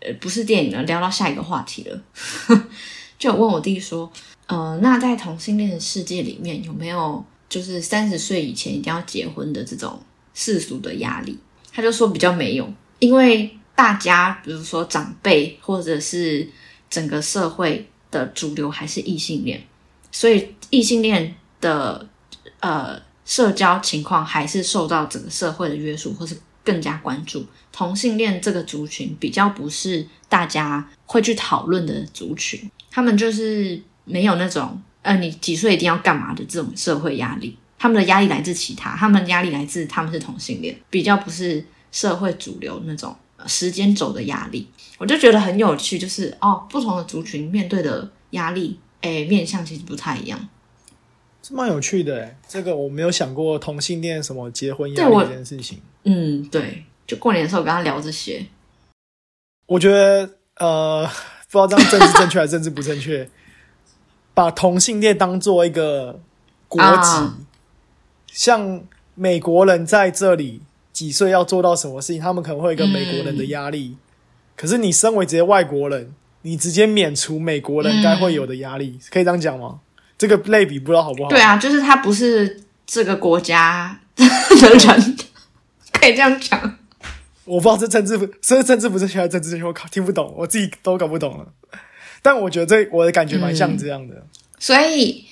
[0.00, 2.02] 呃，不是电影了，聊到下一个话题了。
[3.18, 4.10] 就有问我弟说，
[4.46, 9.98] 呃，那在同性恋的世界里面，有没有就是三十岁以前一定要结婚的这种
[10.34, 11.38] 世俗的压力？
[11.72, 16.48] 他就说比较没有，因为大家比如说长辈或者是
[16.88, 19.62] 整个社会的主流还是异性恋，
[20.10, 22.08] 所以异性恋的
[22.60, 27.44] 呃社交情况还是受到整个社会的约束，或是更加关注。
[27.72, 37.56] 同性恋这个族群比较不是大家会去讨论的族群，他们就是没有那种呃你几岁一定要干嘛的这种社会压力。
[37.78, 43.14] 他们的压力来自其他，他们压力来自他们是同性恋，比较不是社会主流那种
[43.46, 44.68] 时间轴的压力。
[44.98, 50.48] 我就觉得很有趣，就是哦，不同的族群面对的压力，哎，面向其实不太一样。
[51.42, 55.80] 是蛮有趣的，这个我没有想过同性恋什么结婚压力这件事情。
[56.04, 58.44] 嗯，对，就过年的时候跟他聊这些。
[59.66, 61.08] 我觉得呃，
[61.50, 63.28] 不知道这样政治正确还是政治不正确，
[64.34, 66.20] 把同性恋当做一个
[66.66, 67.44] 国籍。
[68.26, 68.82] 像
[69.14, 70.62] 美国人在这里
[70.96, 73.94] 几岁要做到什么事情，他们可能会有一个美国人的压力。
[74.56, 79.80] 可是你身为这些外国人，你直接免除美国人该会有的压力，可以这样讲吗？
[80.16, 81.28] 这个类比不知道好不好？
[81.28, 85.16] 对啊，就是他不是这个国家的人，
[85.92, 86.78] 可以这样讲。
[87.44, 91.46] 我不知道这政治不，这政治不是现在政治正确，我靠听不懂，我自己都搞不懂了。
[92.22, 94.26] 但我觉得这我的感觉蛮像这样的，
[94.58, 95.26] 所以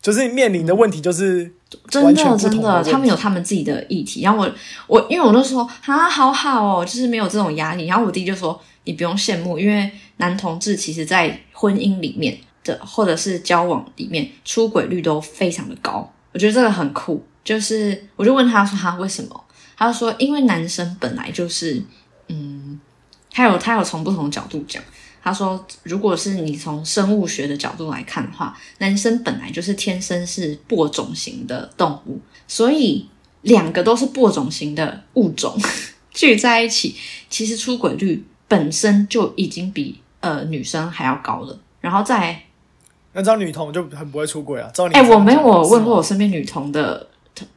[0.00, 1.52] 就是面临的问题就是。
[1.90, 4.22] 真的，真的，他们有他们自己的议题。
[4.22, 4.50] 然后我，
[4.86, 7.86] 我，因为我都说啊，好好哦，就是没有这种压力。
[7.86, 16.10] 然后我弟就说，你不用羡慕，因为男同志其实在婚姻里面的，或者是交往里面，出轨率都非常的高。
[16.32, 17.22] 我觉得这个很酷。
[17.44, 19.44] 就是，我就问他说，他为什么？
[19.76, 21.82] 他说，因为男生本来就是，
[22.28, 22.80] 嗯，
[23.30, 24.82] 他有他有从不同的角度讲。
[25.28, 33.06] 他说：“如果是你从生物学的角度来看的话，男生本来就是天生是播种型的动物，所以
[33.42, 35.54] 两个都是播种型的物种
[36.10, 36.96] 聚在一起，
[37.28, 41.58] 其实出轨率本身就已经比呃女生还要高了。
[41.82, 42.42] 然后再
[43.12, 44.70] 那招女童就很不会出轨啊？
[44.72, 47.06] 招你哎，我没有我问过我身边女童的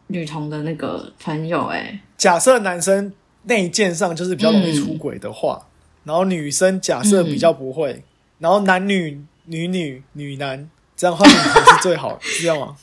[0.08, 5.66] 女童的那个朋友哎，假设男生内建上就是比较容易出轨的话。”
[6.04, 8.04] 然后女生假设比较不会，
[8.40, 12.76] 然后男女女女女男这样换女同是最好， 是这样吗？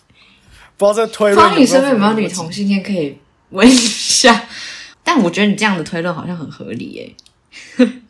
[0.76, 1.50] 不知道这推论。
[1.50, 3.18] 方宇身边有没有女同性恋可以
[3.50, 4.48] 问一下？
[5.02, 7.14] 但我觉得你这样的推论好像很合理耶。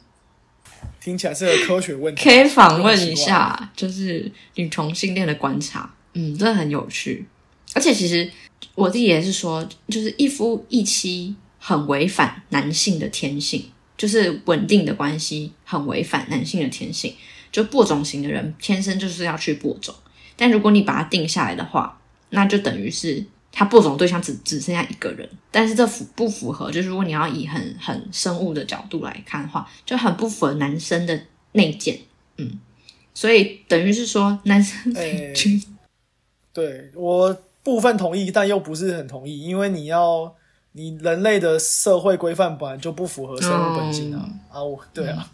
[1.00, 2.22] 听起来是个科学问题。
[2.22, 7.26] 可以访问一下，就是女同性恋的观察，嗯，真的很有趣。
[7.74, 8.30] 而且其实
[8.74, 13.70] 我自己也是说，就是一夫一妻很违反男性的天性。
[13.98, 17.12] 就是稳定的关系很违反男性的天性，
[17.50, 19.92] 就播种型的人天生就是要去播种，
[20.36, 26.70] 但如果你把它定下来的话，那就等于是他播种对象只只剩下一个人，但是这符不符合？
[26.70, 31.20] 就是如果你要以很很生物的角度来看的话，就很不符合男生的
[31.52, 31.98] 内建，
[32.36, 32.60] 嗯，
[33.12, 35.60] 所以等于是说男生平均，
[36.52, 40.32] 对我部分同意，但又不是很同意，因为你要。
[40.78, 44.30] 你人类的社会规范本来就不符合生物本性啊！
[44.48, 45.28] 啊，我对啊，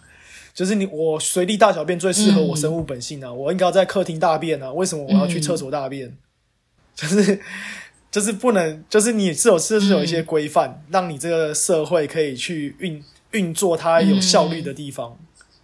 [0.54, 3.30] 就是你我随地大小便最适合我生物本性啊！
[3.30, 4.72] 我应该在客厅大便啊？
[4.72, 6.16] 为什么我要去厕所大便？
[6.94, 7.38] 就是
[8.10, 15.18] 就是不能，就是你是有是是有一些规范，让你这个社会可以去运运作它有效率的地方。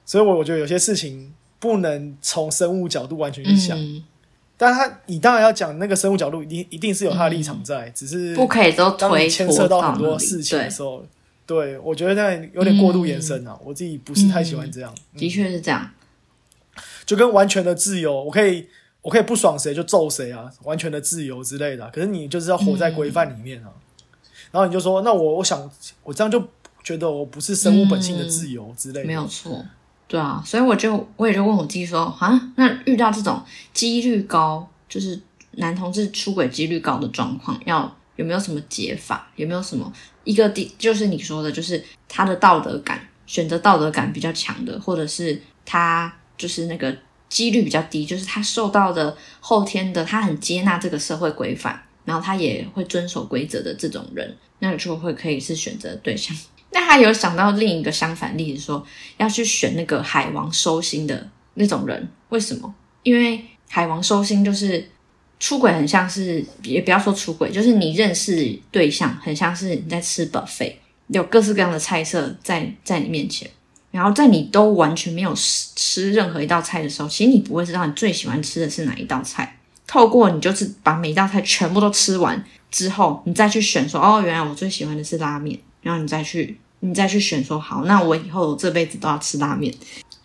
[0.05, 3.78] 所以，我我觉得有些事情不能从生物角度完全去想。
[4.63, 11.03] 但他，你当然要讲那个生物角度，一定一定是有他的立场在，只是不可以都推牵涉到很多事情的时候，
[11.47, 14.95] 对我觉得那有点过度延伸啊，我自己不是太喜欢这样。
[15.17, 15.91] 的确是这样，
[17.07, 18.67] 就跟完全的自由，我可以
[19.01, 21.89] 我可以不爽谁就揍谁啊，完全的自由之类的。
[21.89, 23.73] 可是你就是要活在规范里面啊，
[24.53, 25.71] 然后你就说，那我我想
[26.03, 26.39] 我这样就
[26.85, 29.65] 觉得我不是生物本性的自由之类的，没有错。
[30.11, 33.41] 对啊，所以我就我也就问我自己说啊，那遇到这种
[33.73, 35.17] 几率高，就是
[35.53, 39.31] 男同志出轨几率高的状况，要有没有什么解法？
[39.37, 39.93] 有没有什么
[40.25, 46.93] 一个第就是你说的，就是他的道德感，选择道德感比较强的，或者是他就是那个
[47.29, 56.37] 几率比较低，就是他受到的后天的，他很接纳这个社会规范，然后他也会遵守规则的这种人，那就会可以是选择对象。
[56.73, 62.75] 那他有想到另一个相反例子，说要去选那个海王收心的那种人，为什么？
[63.03, 64.89] 因为海王收心就是
[65.39, 70.75] 出轨，很像是也不要说出轨，就是你认识对象很像是你在吃 buffet，
[71.09, 73.51] 有各式各样的菜色在在你面前，
[73.91, 79.57] 然后在你都完全没有吃吃任何一道菜的时候，其实你不会知道你最喜欢吃的是哪一道菜。
[79.87, 89.72] 透过你就是把每一道菜全部都吃完之后，你再去选说哦，原来我最喜欢的是拉面，然后你再去你再去选说好，那我以后这辈子都要吃拉面。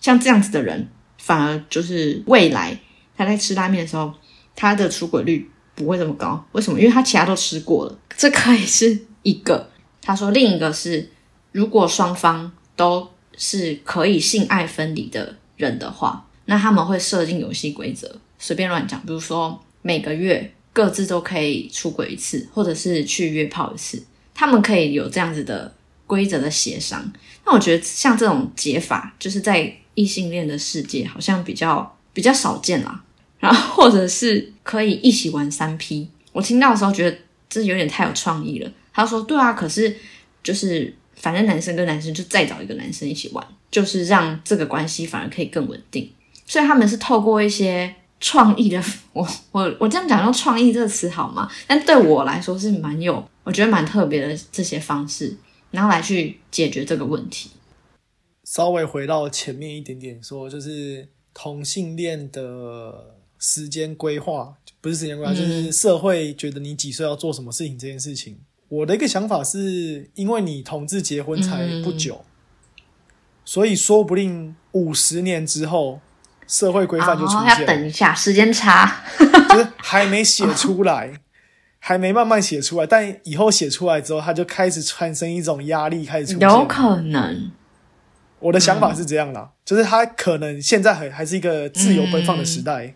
[0.02, 0.88] 像这样子的人，
[1.18, 2.78] 反而就是未来
[3.18, 4.14] 他在吃拉面的时候，
[4.56, 6.46] 他的出轨率不会这么高。
[6.52, 6.80] 为什么？
[6.80, 8.00] 因为他其他都吃过了。
[8.16, 9.70] 这可以是一个。
[10.02, 11.10] 他说另一个是，
[11.52, 18.16] 如果双方都是可以性爱分离的人的话，那他们会设定游戏规则。
[18.38, 24.06] 随便乱讲，比如说每个月各自都可以出轨一次，或者是去约炮一次，
[24.36, 25.74] 他们可以有这样子的
[26.06, 27.12] 规则的协商。
[27.44, 33.02] 那我觉得像这种解法，就是在异性恋的世界好像比较比较少见啦。
[33.40, 37.18] 然后或者是可以一起玩三 P，我听到的时候觉得
[37.50, 38.70] 这有点太有创意了。
[38.94, 39.96] 他说：“对啊，可是
[40.44, 46.12] 就是反正男生跟男生就再找一个男生一起玩，就是让这个关系反而可以更稳定。
[46.46, 48.82] 所以他们是透过一些。”创意的，
[49.12, 51.52] 我我我这样讲用创意这个词好吗？
[51.68, 55.38] 但对我来说是蛮有，我觉得蛮特别的这些方式，
[55.72, 57.52] 然后来去解决这个问题。
[58.44, 68.38] 稍微回到前面一点点说，就是同性恋的时间规划，不是时间规划，就是社会觉得你几岁要做什么事情这件事情。
[68.68, 72.26] 我的一个想法是，因为你同志结婚才不久，
[73.46, 76.02] 所以说不定五十年之后。
[76.48, 81.12] 社会规范就出现，要等一下，时间差，就是还没写出来，
[81.88, 86.50] 还没慢慢写出来，但以后写出来之后，他就开始产生一种压力，开始出现。
[86.50, 87.52] 有可能，
[88.40, 92.96] 我的想法是这样的，就是他可能现在还还是一个自由奔放的时代，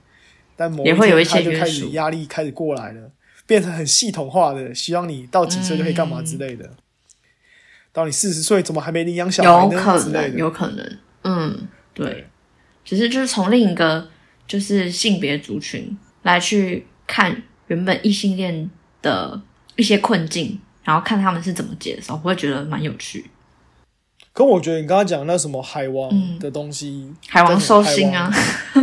[0.56, 3.12] 但某一天他就开始压力开始过来了，
[3.46, 6.68] 变成很系统化的，希望你到几岁就可以干嘛之类的。
[7.94, 10.00] 到你四十岁怎么还没领养小孩呢？
[10.00, 12.26] 之类的，有可能，嗯，对。
[12.84, 14.10] 只是就是从另一个
[14.48, 18.68] 就是性别族群来去看原本异性恋
[19.02, 19.40] 的
[19.76, 23.30] 一些困境，然后看他们是怎么解的时候，我会觉得蛮有趣。
[24.34, 28.32] 可我觉得你刚刚讲那什么海王的东西，海王收心啊，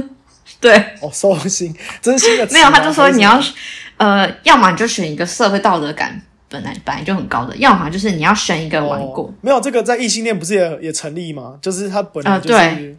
[0.60, 3.40] 对，哦，收心，真心的没有，他就说你要
[3.96, 9.32] 呃，要么你就选一个社会道德感本来本来就很高的，要么就是你要选一个玩过。
[9.40, 11.58] 没有这个在异性恋不是也也成立吗？
[11.62, 12.96] 就是他本来就是。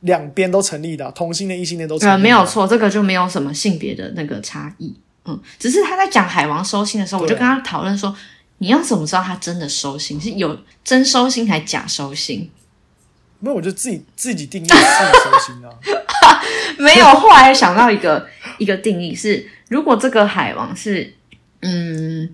[0.00, 2.22] 两边都成立的，同性恋、异性恋都成立。
[2.22, 4.94] 没有错，这个就没有什么性别的那个差异。
[5.26, 8.14] 嗯，只是他在讲海王收心的时候，我就跟他讨论说，
[8.58, 10.20] 你要怎么知道他真的收心？
[10.20, 12.50] 是有真收心还是假收心？
[13.40, 15.68] 没有，我就自己自己定义自己收心啊。
[16.78, 18.26] 没有，后来想到一个
[18.58, 21.14] 一个定义是，如果这个海王是
[21.60, 22.32] 嗯，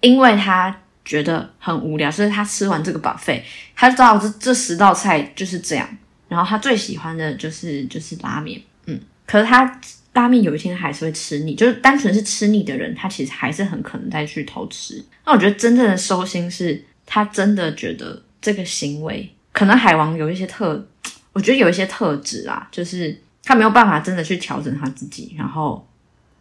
[0.00, 3.42] 因为他觉得很无聊，所以他吃完这个 buffet，
[3.74, 5.88] 他知道这这十道菜就是这样。
[6.28, 9.80] 然后他最喜欢的就是就是拉面，嗯，可是他
[10.12, 15.04] 拉面有一天还是会吃腻，就是单纯是吃腻的人，他其实还是很可能再去偷吃。
[15.24, 20.86] 那我觉得真正的收心是，他真的觉得这个行为，可能海王有一些特，
[21.32, 25.86] 我觉得有一些特质啊，就是他没有办法真的去调整他自己，然后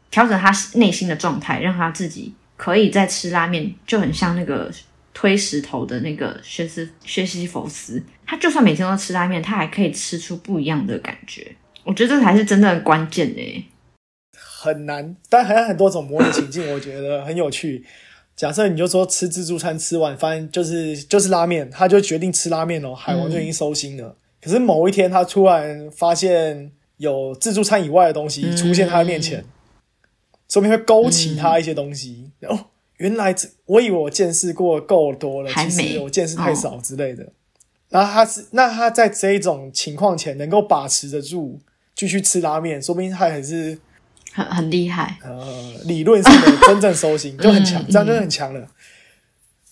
[0.10, 4.72] 调整他内心的状态，让他自己可以在吃拉面，就很像那个。
[5.20, 11.56] 推石头的那个薛斯薛西弗斯，他就算每天都吃拉面，他还可以吃出不一样的感觉。
[11.88, 13.66] 我觉得这才是真正的关键诶。
[14.38, 17.86] 很难，但还有很多种模拟情境，我觉得很有趣。
[18.36, 24.16] 假设你就说吃自助餐，吃完发现就是就是拉面，他就决定吃拉面哦，海王就已经收心了。
[24.42, 29.44] 可是某一天，他突然发现有自助餐以外的东西出现他的面前，
[30.50, 32.66] 说明会勾起他一些东西哦。
[32.98, 37.32] 原来这我以为我见识过够多了，其实我见识太少之类的。
[37.90, 41.60] 然后他是那他在这一种情况前能够把持得住，
[41.98, 43.78] 继续吃拉面，说不定他还是
[44.32, 45.18] 很很厉害。
[45.24, 48.68] 呃，理论上的真正收心就很强，这样就很强了。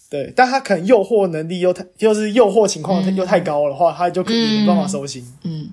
[0.09, 5.23] 对，但他可能诱惑能力又太，又是诱惑情况又太高的话，他就可能没办法收心。
[5.43, 5.69] 嗯，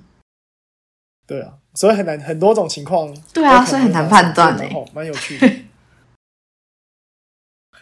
[1.27, 3.17] 对啊，所以很难很多种情况。
[3.33, 5.51] 对啊，所以很难判断诶，蛮有趣的。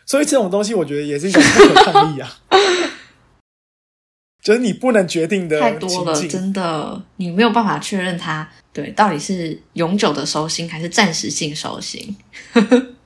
[0.06, 2.28] 所以这种东西，我觉得也是一种不可抗力啊。
[4.42, 12.16] 就是你不能决定的太多了，真的，你没有办法确认它对到底是永久的收心还是暂时性收心。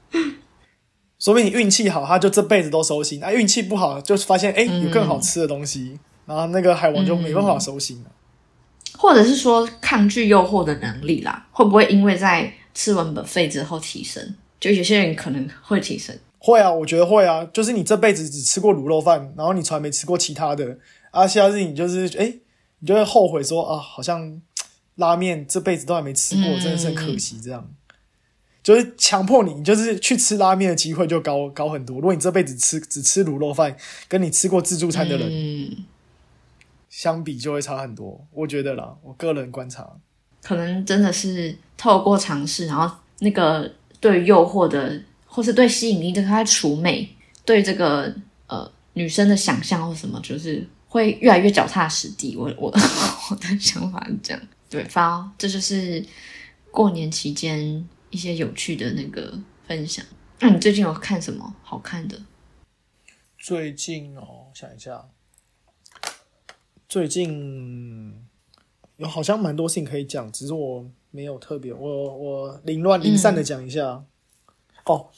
[1.19, 8.11] 说明你运气好，他就这辈子都收心；啊，运气不好，就是发现哎有更好吃的东西，然后那个海王就没办法收心了。
[8.97, 14.35] 或者是说抗拒诱惑的能力啦，会不会因为在吃完 buffet 之后提升？
[14.61, 16.15] 就有些人可能会提升。
[16.39, 17.45] 会啊，我觉得会啊。
[17.53, 20.79] 就是你这辈子只吃过卤肉饭，然后你从来没吃过其他的，
[21.15, 22.35] 啊，下次你就是哎，
[22.81, 24.41] 你就会后悔说啊，好像
[24.97, 27.41] 拉面这辈子都还没吃过，真的是很可惜。
[27.41, 27.71] 这样
[28.63, 31.97] 就是强迫你，你就是去吃拉面的机会就高高很多。
[31.97, 33.77] 如果你这辈子吃只吃卤肉饭，
[34.09, 35.85] 跟你吃过自助餐的人，嗯，
[36.89, 38.27] 相比就会差很多。
[38.33, 39.87] 我觉得啦，我个人观察，
[40.43, 47.09] 可能真的是透过尝试，然后那个对诱惑的，或是对吸引力，就是它除美，
[47.45, 48.15] 对这个
[48.47, 52.37] 呃女生的想象或什么，就是会越来越脚踏实地。
[52.37, 52.71] 我我
[53.29, 54.41] 我的想法是这样。
[54.71, 56.05] 对，发，这就是
[56.71, 59.37] 过年期间一些有趣的那个
[59.67, 60.05] 分享。
[60.39, 62.17] 那你最近有看什么好看的？
[63.37, 65.09] 最近哦，想一下，
[66.89, 68.15] 最近
[68.99, 74.05] 有好像蛮多事情可以讲，只是我没有特别，我我凌乱零散的讲一下。
[74.85, 75.11] 哦，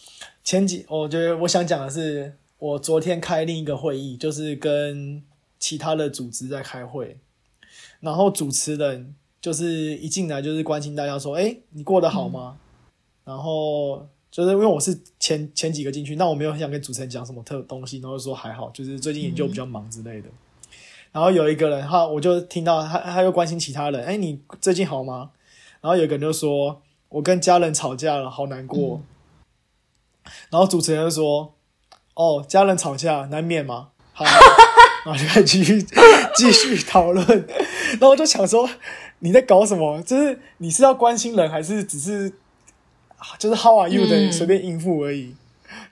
[0.43, 5.23] 前几我觉得我想讲的是，我昨天开另一个会议，就是跟
[5.67, 7.19] 其他的组织在开会，
[7.99, 12.57] 然后主持人就是一进来就是关心大家说，哎，你过得好吗？
[13.25, 20.29] 然后就是因为我是前前几个进去，那我没有很想跟主持人讲什么特东西，然后说还好，就是最近研究比较忙之类的。
[21.11, 25.33] 然后有一个人，哈我就听到他他又关心其他人，哎，你最近好吗？
[25.81, 29.03] 然后有一个人就说，我跟家人吵架了，好难过。
[30.49, 31.55] 然后主持人就说，
[32.15, 34.25] 哦，家人吵架难免嘛，好，
[35.07, 35.81] 然后就开始继续
[36.35, 37.25] 继续讨论。
[37.27, 38.69] 然后我就想说，
[39.21, 40.03] 你在搞什么？
[40.03, 42.29] 就是你是要关心人，还是只是
[43.39, 45.37] 就是 How are you 的嗯随便应付而已？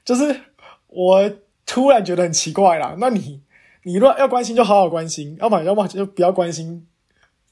[0.04, 0.40] 就是
[0.88, 1.30] 我
[1.64, 2.96] 突然觉得很奇怪啦。
[2.98, 3.40] 那你
[3.84, 6.84] 你若要关心，就好好关心；要不然要么就不要关心。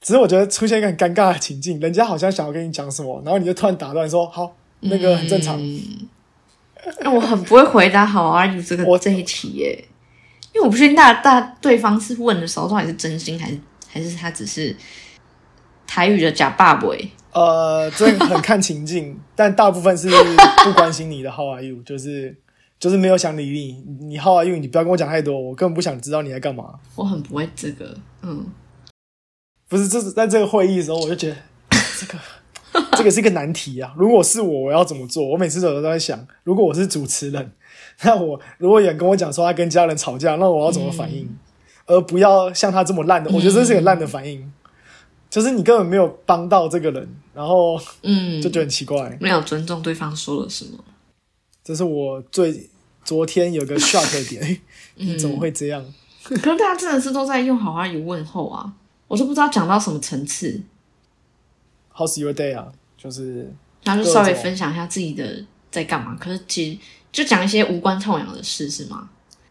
[0.01, 5.63] 只是我觉得出现一个很尴尬的情境，人家好像想要跟你讲什么，然后你就突然打断说：“好，那个很正常。
[5.63, 6.09] 嗯
[6.99, 9.85] 那我很不会回答好 are you 这个我这一题耶，
[10.55, 14.75] 因为我不确定大大对方是问的时候到底是真心还是还是他只是
[15.87, 16.89] 台语的假爸爸。
[17.33, 20.11] 呃，这很看情境， 但大部分是
[20.65, 22.37] 不关心你的 How are you，就是
[22.79, 24.07] 就是没有想理你。
[24.07, 26.75] 你 How are you，你不要跟我讲太多，我根本不想知道你在干嘛。
[26.95, 28.47] 我很不会这个，嗯，
[29.67, 31.37] 不是，这是在这个会议的时候，我就觉得
[31.99, 32.19] 这个
[32.99, 33.95] 这个是一个难题啊。
[33.97, 35.27] 如果是我，我要怎么做？
[35.27, 37.53] 我每次都都在想，如果我是主持人，
[38.03, 41.29] 那我如果有人跟我讲说他跟家人吵架，那我要怎么反应？
[41.87, 44.53] 而不要像他这么烂的，我觉得这是很烂的反应，
[45.29, 49.17] 就是你根本没有帮到这个人，然后嗯就觉得很奇怪。
[49.21, 50.79] 没有尊重对方说了什么。
[51.65, 52.69] 这是我最
[53.05, 54.61] 昨天有个 shock 的点，诶
[54.95, 55.85] 你怎么会这样？
[56.23, 58.73] 可是大家真的是都在用好阿姨问候啊，
[59.09, 60.61] 我都不知道讲到什么层次
[61.93, 62.73] ，How's your day 啊？
[62.97, 66.17] 就是然后就稍微分享一下自己的在干嘛。
[66.21, 66.79] 可是其实
[67.13, 69.11] 就讲一些无关痛痒的事，是吗？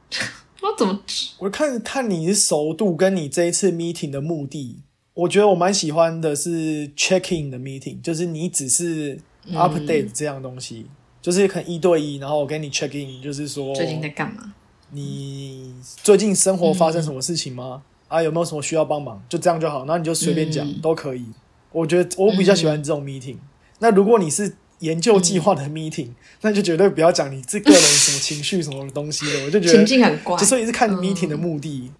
[0.61, 0.99] 我怎么
[1.39, 4.79] 我看看你是熟度跟你这一次 meeting 的目的，
[5.13, 10.85] 我觉得我蛮喜欢的是 checking 的 meeting，就是你只是嗯 update 这样东西，
[11.21, 14.53] 就是可能一对一，然后我跟你 checking，就是说最近在干嘛？
[14.91, 17.81] 你最近生活发生什么事情吗？
[18.07, 19.23] 啊，有没有什么需要帮忙？
[19.29, 21.25] 就这样就好，那你就随便讲、嗯都可以。
[21.71, 23.37] 我觉得我比较喜欢这种 meeting。
[23.79, 26.09] 那如果你是研究计划的 meeting，、
[26.41, 31.91] 那就绝对不要讲你自个人什么情绪什么东西的，我就觉得 情境很怪就，所以是看 meeting 的目的。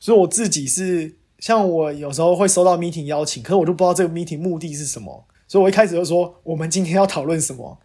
[0.00, 7.78] 所以我自己是像我有时候会收到 meeting 邀请，可是我就不知道这个 meeting 目的是什么，所以我一开始就说我们今天要讨论什么，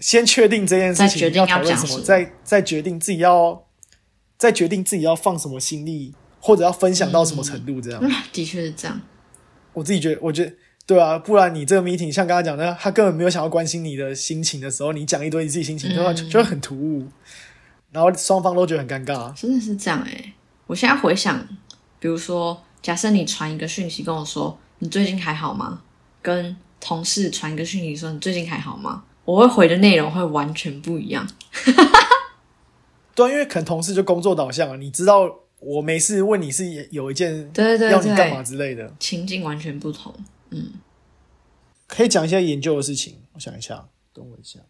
[0.00, 3.66] 先确定这件事情再决定要讨论什么，讲什么再再决定自己要
[4.38, 8.00] 再决定自己要放什么心力，或者要分享到什么程度这样。
[8.02, 9.00] 嗯 的确是这样。
[9.74, 10.52] 我自己觉得，我觉得
[10.86, 17.08] 对啊，不然你这个 meeting 像刚刚讲的，他根本没有想要关心你的心情的时候，你讲一堆你自己心情，就会就会很突兀，
[17.90, 19.34] 然后双方都觉得很尴尬。
[19.34, 20.32] 真的是这样哎、
[20.68, 21.44] 我现在回想，
[21.98, 25.82] 比如说，假设你传一个讯息跟我说你最近还好吗？
[26.22, 29.02] 跟同事传一个讯息说你最近还好吗？
[29.24, 31.26] 我会回的内容会完全不一样。
[33.12, 35.28] 对啊，因为可能同事就工作导向啊，你知道
[35.58, 40.14] 我没事问你是有一件对对对要你干嘛，之类的，情境完全不同。
[40.50, 40.74] 嗯
[41.86, 43.18] 可以讲一些研究的事情。
[43.34, 44.60] 我想一下，等我一下，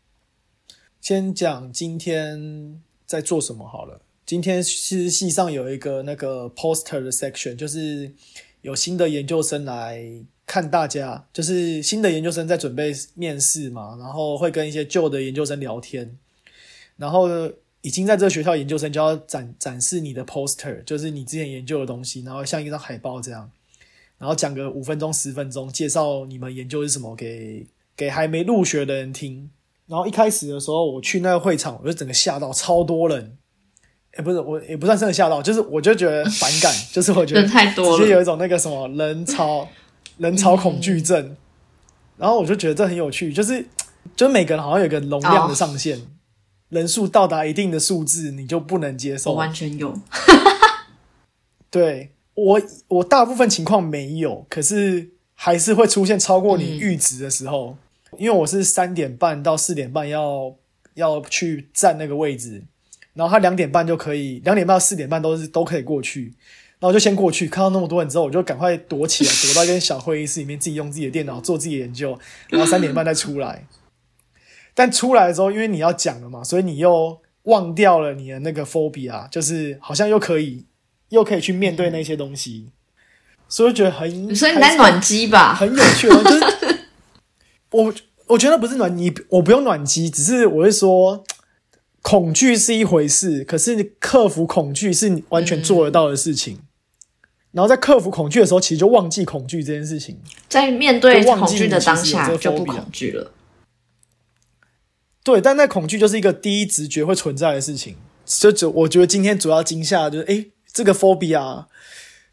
[1.00, 4.02] 先讲今天在做什么好了。
[4.26, 8.12] 今天是系上有一个那个 poster 的 section，就是
[8.60, 10.04] 有新的研究生来
[10.44, 16.18] 看大家，就是新的研究生在准备面试嘛，然后会跟一些旧的研究生聊天，
[16.96, 17.28] 然后
[17.80, 23.50] 已经在这个学校研究生就要展展示你的 poster，就是你之前研究的东西，然后像一张海报这样。
[24.18, 29.50] 然后讲个五分钟十分钟，介绍你们研究是什么给给还没入学的人听。
[29.86, 33.36] 然后一开始的时候，我去那个会场，我就整个吓到，超多人。
[34.16, 39.68] 也不是我，也不算真的吓到，就是我就觉得反感， 就是我觉得人太多了，直接有一种那个什么人潮
[40.16, 41.36] 人潮恐惧症。
[42.16, 43.62] 然后我就觉得这很有趣，就是
[44.16, 46.00] 就是每个人好像有个容量的上限，
[46.70, 49.32] 人数到达一定的数字，你就不能接受。
[49.32, 49.94] 我完全有，
[51.70, 57.76] 对我我大部分情况没有，可是还是会出现超过你阈值的时候，
[58.16, 60.54] 因为我是三点半到四点半要
[60.94, 62.62] 要去占那个位置。
[63.14, 66.34] 然后他两点半就可以，两点半到四点半都是都可以过去，
[66.78, 72.18] 然后就先过去，看到那么多人之后，我就赶快躲起来， 躲到一间小会议室里面，自己用自己的电脑做自己的研究，
[72.50, 73.66] 然后三点半再出来。
[74.74, 80.66] 但出来的时候，因为你要讲了嘛，所以你又忘掉了你的那个 phobia，就是好像又可以
[81.08, 82.70] 又可以去面对那些东西，
[83.48, 86.08] 所以觉得很，所以你在暖机吧，很有趣。
[86.08, 86.78] 就是
[87.70, 87.94] 我
[88.26, 91.24] 我觉得不是暖你，我不用暖机，只是我是说。
[92.02, 96.60] 恐惧是一回事，可是克服恐惧是你完全做得到的事情。
[97.50, 100.16] 然后在克服恐惧的时候，其实就忘记恐惧这件事情。
[100.48, 103.32] 在面对恐惧的当下，就不恐惧了。
[105.24, 107.96] 对，但那恐惧就是一个第一直觉会存在的事情。
[108.24, 110.46] 就主，我觉得今天主要惊吓就是，哎，
[110.76, 111.64] 这个 phobia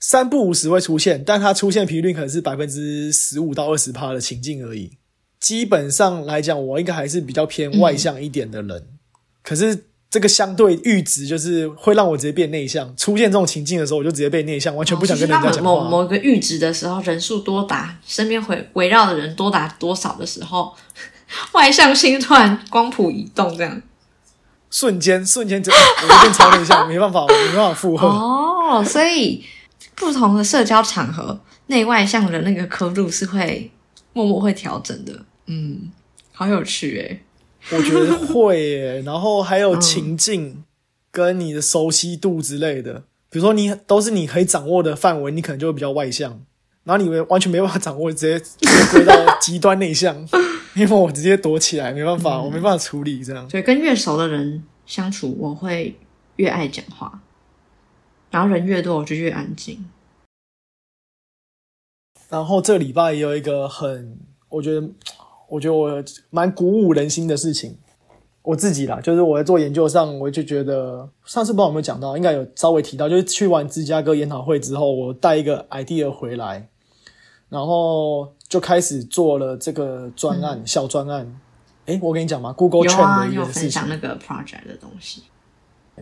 [0.01, 4.91] 三不五时会出现，但它出现频率可能是百分之十五到二十趴的情境而已。
[5.39, 8.85] 基本上来讲，我应该还是比较偏外向一点的人。
[9.41, 12.93] 可是这个相对阈值就是会让我直接变内向。
[12.97, 15.61] 出现这种情境的时候，我就直接被内向，完全不想跟人家讲话。
[15.61, 20.75] 某某个阈值的时候，人数多达身边围围绕的人多达多少的时候，
[21.53, 23.81] 外向心突然光谱移动，这样
[24.73, 25.71] 瞬间瞬间就
[26.03, 28.07] 我就变超内向，没办法，我没办法负荷。
[28.07, 29.45] 哦，所以
[29.95, 33.69] 不同的社交场合，内外向的那个刻度是会
[34.13, 35.13] 默默会调整的。
[35.45, 35.91] 嗯，
[36.31, 37.21] 好有趣诶。
[37.69, 40.63] 我觉得会耶，然后还有情境
[41.11, 46.31] 跟你的熟悉度之类的，比如说你都是你可以掌握的范围，你可能就会比较外向；
[46.83, 50.27] 然后你完全没办法掌握，直接直接归到极端内向，
[50.75, 53.49] 因为我直接躲起来，没办法，我没办法处理这样。
[53.49, 55.95] 所以跟越熟的人相处，我会
[56.35, 57.21] 越爱讲话，
[58.31, 59.85] 然后人越多，我就越安静。
[62.29, 64.17] 然后这礼拜也有一个很，
[64.49, 64.89] 我觉得。
[65.49, 67.77] 我觉得我蛮鼓舞人心的事情，
[68.41, 76.67] 我自己啦，就是我在做研究上，我就觉得上次不知道有没有讲到，应该有稍微提到，就是去完芝加哥研讨会之后，我带一个 idea 回来，
[77.49, 81.39] 然后就开始做了这个专案，小专案。
[81.87, 85.23] 诶，我跟你讲嘛，Google Trend 的一个事情，那个 project 的东西，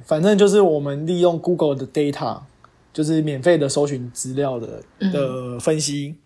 [0.04, 2.42] 反正就是我们利用 Google 的 data，
[2.92, 4.84] 就是免费的搜寻资料的
[5.14, 6.18] 的分析。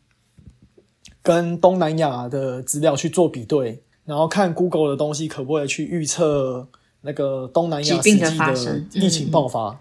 [1.22, 6.68] 跟东南亚的资料去做比对，然后看 Google 的东西可不可以去预测
[7.02, 9.80] 那个东南亚实际的疫情爆发？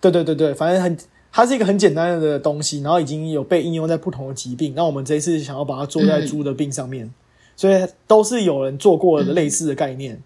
[0.00, 0.96] 对对对对，反正很，
[1.32, 4.74] 它是一个很简单的东西，然后已经有被应用在不同的疾病。
[4.76, 7.12] 那我们这一次想要把它做在猪的病上面，
[7.56, 10.22] 所以都是有人做过的类似的概念，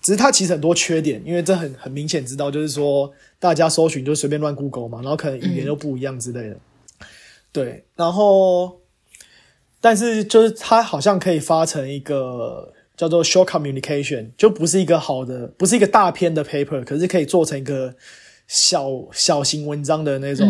[0.00, 6.56] 只是它其实很多缺点，因为这很很明显知道，就是说大家搜寻就随便乱 Google 嘛，然后可能语言又不一样之类的。
[7.52, 8.78] 对，然后。
[9.80, 17.94] 但是就是它好像可以发成一个叫做 short communication，就不是一个好的，不是一个大篇的 paper，可是可以做成一个
[18.48, 20.44] 小小型文章的那种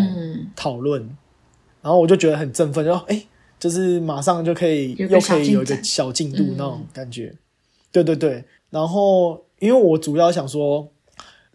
[0.57, 1.03] 讨论。
[1.83, 3.23] 然后我就觉得很振奋，就哎，
[3.61, 7.35] 就是马上就可以又可以有一个小进度那种感觉。
[7.93, 8.43] 对对对。
[8.71, 10.89] 然后因为我主要想说，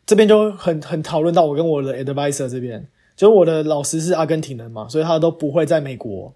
[0.05, 6.33] 这边就很很讨论到我跟我的 advisor 这边，就是我的老师是阿根廷人嘛，所以他都不会在美国。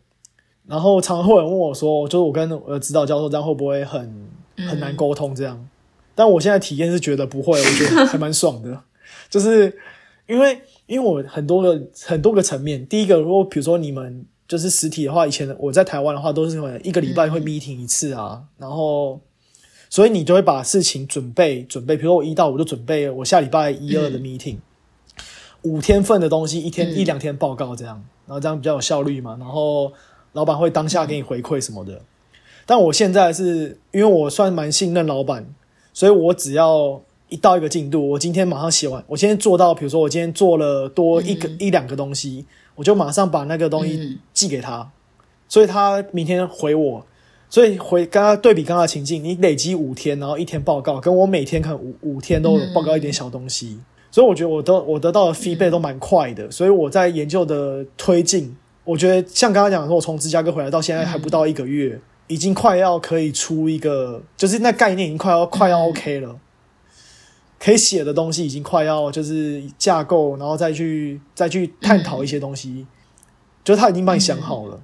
[0.68, 4.30] 然后常会有人问我说：“就是我跟我的指导教授这样会不会很
[4.68, 5.66] 很难沟通？”这样，
[6.14, 8.84] 但我现在体验是觉得不会，我觉得还蛮爽的。
[9.32, 9.74] 就是
[10.28, 19.20] 因为因为我很多个很多个层面，第一个，如果比如说你们就是实体的话，以前我在台湾的话都是一个礼拜会 meeting 一次啊，然后
[19.90, 24.58] 所以你就会把事情准备准备，比如说我一到五就准备我下礼拜一二的 meeting，
[25.64, 29.92] 五天份的东西，一天一两天报告这样，然后这样比较有效率嘛，然后。
[30.34, 32.00] 老板会当下给你回馈什么的，
[32.64, 35.48] 但我现在是因为我算蛮信任老板，
[35.94, 44.90] 所以我只要一到一个进度，我今天马上写完，我今天做到，比如说我今天做了多一个一两个东西，我就马上把那个东西寄给他，
[45.48, 47.06] 所以他明天回我，
[47.50, 53.80] 所以回刚刚对比刚刚情境，你累积五天，然后一天报告，跟我每天可能五五天都有报告一点小东西，
[54.12, 58.56] 所以我觉得我都我得到的 feedback 都蛮快的，所以我在研究的推进。
[58.86, 66.34] 我觉得像刚刚讲的说，我从芝加哥回来到现在还不到一个月，已经快要可以出一个，就是那概念已经快要快要 OK 了，
[67.60, 72.86] 可以写的东西已经快要就是架构，然后再去再去探讨一些东西，
[73.64, 74.82] 就是他已经帮你想好了。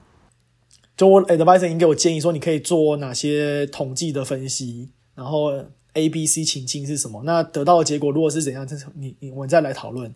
[0.95, 5.51] 就我 advisor 已经给我建议说，你可以做哪些统计的分析，然后
[5.93, 7.23] A、B、C 情境是什么？
[7.25, 10.13] 那得到的结果如果是怎样，这是你你我们再来讨论。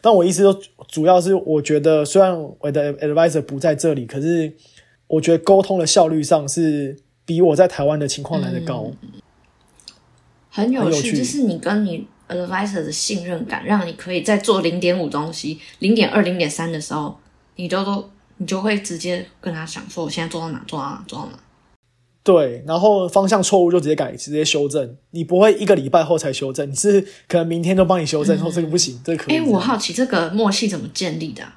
[0.00, 4.52] 但我意思说，主要是我觉得，虽然我的 advisor 不在这里，可是
[5.06, 8.90] 我觉得沟通的效率上是比我在台湾的情况来的高。
[10.54, 17.18] 很有趣就是你跟你 advisor 的信任感，让你可以在做零点五东西、零点二、零点三的时候，
[17.56, 21.38] 你都都你就会直接跟他讲说，我现在做到哪，做到哪，做到哪。
[22.22, 24.96] 对，然后方向错误就直接改，直接修正。
[25.10, 29.38] 你不会一个礼拜后才修正，你是可能明天就帮你修正，说这个不行，这个可以。
[29.38, 31.56] 哎，我好奇这个默契怎么建立的啊、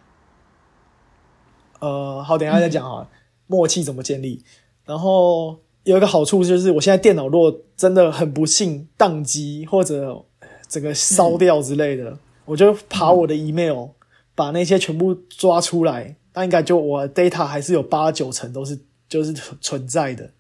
[1.82, 3.08] 呃，好，等一下再讲啊，
[3.46, 4.44] 默契怎么建立。
[4.86, 10.22] 然后有一个好处就是，我现在电脑如果真的很不幸宕机或者
[10.68, 13.88] 整个烧掉之类的，我就爬我的 email，、
[14.36, 18.78] 把那些全部抓出来，那应该就我 data 还是有八九成都是
[19.08, 20.32] 就是存在的，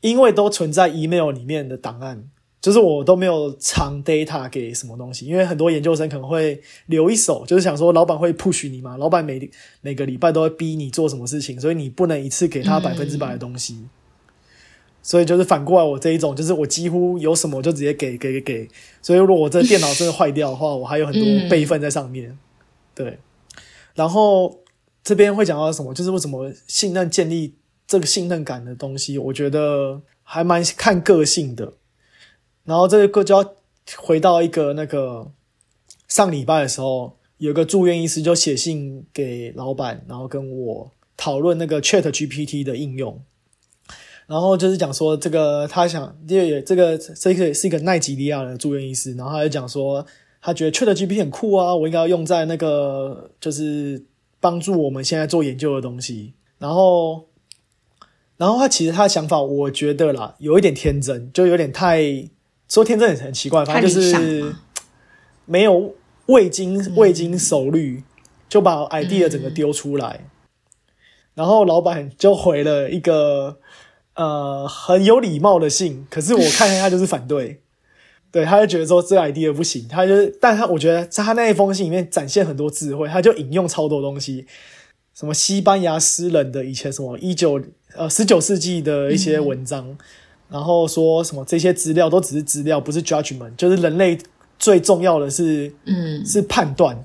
[0.00, 2.30] 因为都存在 email 里面的档案。
[2.60, 9.48] 就是我都没有藏 data 给什么东西，因为很多研究生可能会留一手，就是想说老板会 push 你嘛，老板每
[9.80, 13.84] 每个礼拜都会逼你做什么事情，所以你不能一次给他百分之百的东西。
[15.08, 18.68] 所以就是反过来，我这一种就是我几乎有什么就直接给给给给。
[19.00, 22.38] 所以如果我这电脑真的坏掉的话，我还有很多 备份在上面。
[22.94, 23.18] 对，
[23.94, 24.58] 然后
[25.02, 25.94] 这边会讲到什么？
[25.94, 27.54] 就是为什么信任建立
[27.86, 31.72] 这个信任感的东西，我觉得还蛮看个性的。
[32.66, 33.54] 然后这个就要
[33.96, 35.32] 回到一个那个
[36.06, 43.18] 上礼拜的时候，有个住院医师就写信给老板，然后跟我讨论那个 Chat GPT 的应用。
[44.28, 50.04] 然后就是讲说，这个他想，因为这个这个是一个奈及利亚的住院医师，然后他就讲说，
[50.42, 54.04] 他觉得 Chat GPT 很酷啊，我应该要用在那个就是
[54.38, 56.34] 帮助我们现在做研究的东西。
[56.58, 57.24] 然后，
[58.36, 62.28] 然后他其实他的想法，我觉得啦，有一点天真，就有点太
[62.68, 64.60] 说天真也很奇怪，反正就是嘛
[65.46, 65.94] 没有
[66.26, 68.02] 未经未经手虑
[68.46, 70.28] 就把 idea 整个丢出来，
[71.34, 73.58] 然后老板就回了一个
[74.18, 77.60] 呃很有礼貌的信，可是我看见他就是反对，
[78.30, 84.44] 对，他就觉得说这个 idea 不行，他就是，但他我觉得在他那一封信里面展现很多智慧，他就引用超多东西，
[85.14, 87.58] 什么西班牙诗人的以前什么一九
[87.94, 89.96] 呃十九世纪的一些文章，
[90.50, 94.18] 然后说什么这些资料都只是资料，不是 judgment，就是人类
[94.58, 96.26] 最重要的是嗯。
[96.26, 97.04] 是判断。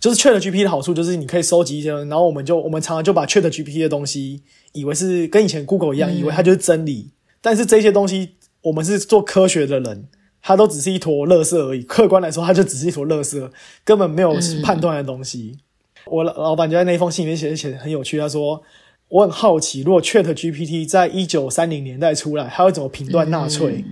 [0.00, 4.42] 就是 Chat GPT 的好处就是你可以收集一些，然后我们就我们常常就把 Chat GPT 的东西
[4.78, 7.10] 以为是跟以前 Google 一样，以为它就是真理。
[7.40, 10.08] 但是这些东西我们是做科学的人，
[10.42, 11.82] 它都只是一坨垃圾而已。
[11.88, 13.50] 客观来说，它就只是一坨垃圾，
[13.84, 15.58] 根本没有判断的东西。
[16.06, 18.62] 我老老板就在那封信里面写写得很有趣，他说
[19.08, 23.84] 我很好奇，如果 Chat GPT 在一九三零年代出来，它会怎么评断纳粹？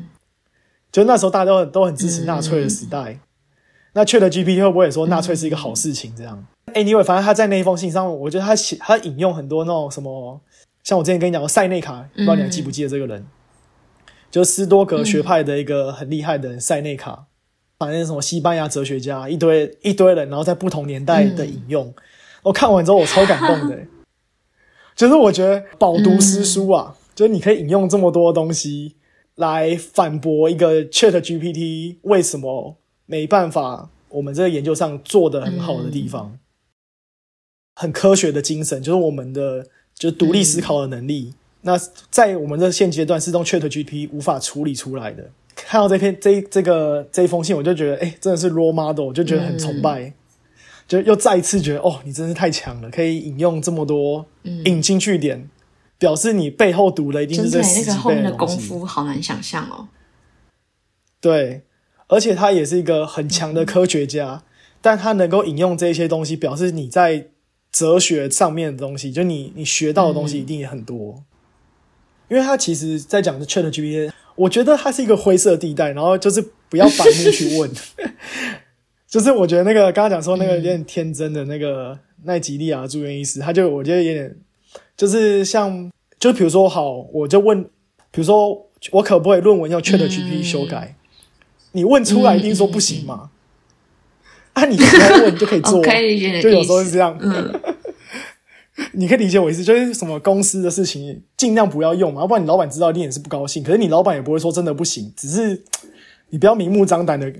[0.91, 3.19] 就那时候大家都很都很支持纳粹的时代。
[3.93, 6.15] 那 Chat GPT 会不会也说纳粹是一个好事情？
[6.17, 10.41] 这样？Anyway，反正他在那一封信上，我觉得他写他引用很多那种什么，
[10.87, 13.27] 像我之前跟你讲过塞内卡，不知道你还记不记得这个人？
[14.31, 17.27] 就是斯多格学派的一个很厉害的人，塞内卡，
[17.77, 21.93] 反正什么西班牙哲学家，一堆一堆人，然后在不同年代的引用。
[22.45, 23.77] 我看完之后，我超感动的、
[24.95, 28.95] 就是我觉得饱读诗书啊，就是你可以引用这么多东西
[29.35, 32.77] 来反驳一个 Chat GPT 为什么
[33.07, 36.39] 没办法，我们这个研究上做的很好的地方，
[37.75, 39.67] 很科学的精神，就是我们的
[39.99, 41.35] 就是独立思考的能力。
[41.63, 41.77] 那
[42.11, 45.29] 在我们这现阶段是用 Chat GPT 无法处理出来的。
[45.55, 50.13] 看到这篇这这个这一封信，我就觉得，哎、真的是 role model，我就觉得很崇拜。
[50.87, 54.25] 就又再一次觉得，哦，你真是太强了，可以引用这么多
[54.65, 55.49] 引经据典，
[55.99, 58.33] 表示你背后读的一定是这十几那个后面的。
[58.33, 59.89] 功夫好难想象哦。
[61.21, 61.63] 对，
[62.07, 64.45] 而且他也是一个很强的科学家，
[64.81, 67.31] 但他能够引用这些东西，表示你在
[67.77, 71.23] 哲学上面的东西，就你你学到的东西一定也很多。
[72.29, 77.71] 因为他其实在讲的 Chat GPT，我觉得它是一个灰色地带，然后就是不要反面去问。
[79.07, 84.35] 就是我觉得那个刚刚讲说那个有点天真的那个奈吉利亚住院医师，他就我觉得有点
[84.97, 87.63] 就是像，就比如说好，我就问，
[88.11, 90.97] 比如说我可不可以论文用 Chat GPT 修改？
[91.73, 93.31] 你问出来一定说不行嘛？
[94.57, 96.65] 啊，你直接问就可以做，哦，可以理解就有。
[96.65, 97.15] 时候是这样。
[97.21, 97.61] 嗯，
[98.93, 103.63] 你可以理解我意思，就是什么公司的事情尽量不要用嘛，要不然你老板知道你也是不高兴。
[103.63, 105.63] 可是你老板也不会说真的不行，只是
[106.31, 107.31] 你不要明目张胆的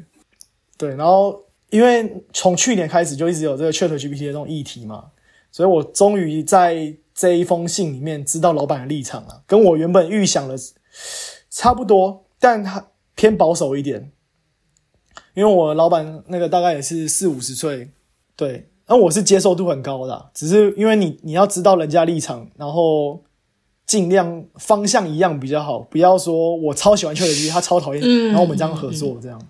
[0.77, 0.95] 对。
[0.95, 5.05] 然后因为从去年开始就一直有这个 Chat GPT 的这种议题嘛，
[5.51, 10.55] 所以我终于在这一封信里面知道老板的立场了，跟我原本预想的
[11.49, 14.13] 差不多，但他偏保守一点。
[15.37, 17.91] 因为我老板那个大概也是四五十岁，
[18.35, 18.69] 对。
[18.89, 23.21] 那我是接受度很高的，只是因为你你要知道人家立场，然后
[23.85, 29.43] 尽量方向一样比较好，不要说我超喜欢邱德基，他超讨厌，然后我们这样合作这样，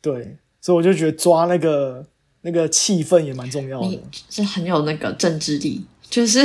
[0.00, 2.06] 对，所以我就觉得抓那个
[2.42, 4.00] 那个气氛也蛮重要的，
[4.30, 6.38] 是很有那个政治力，就是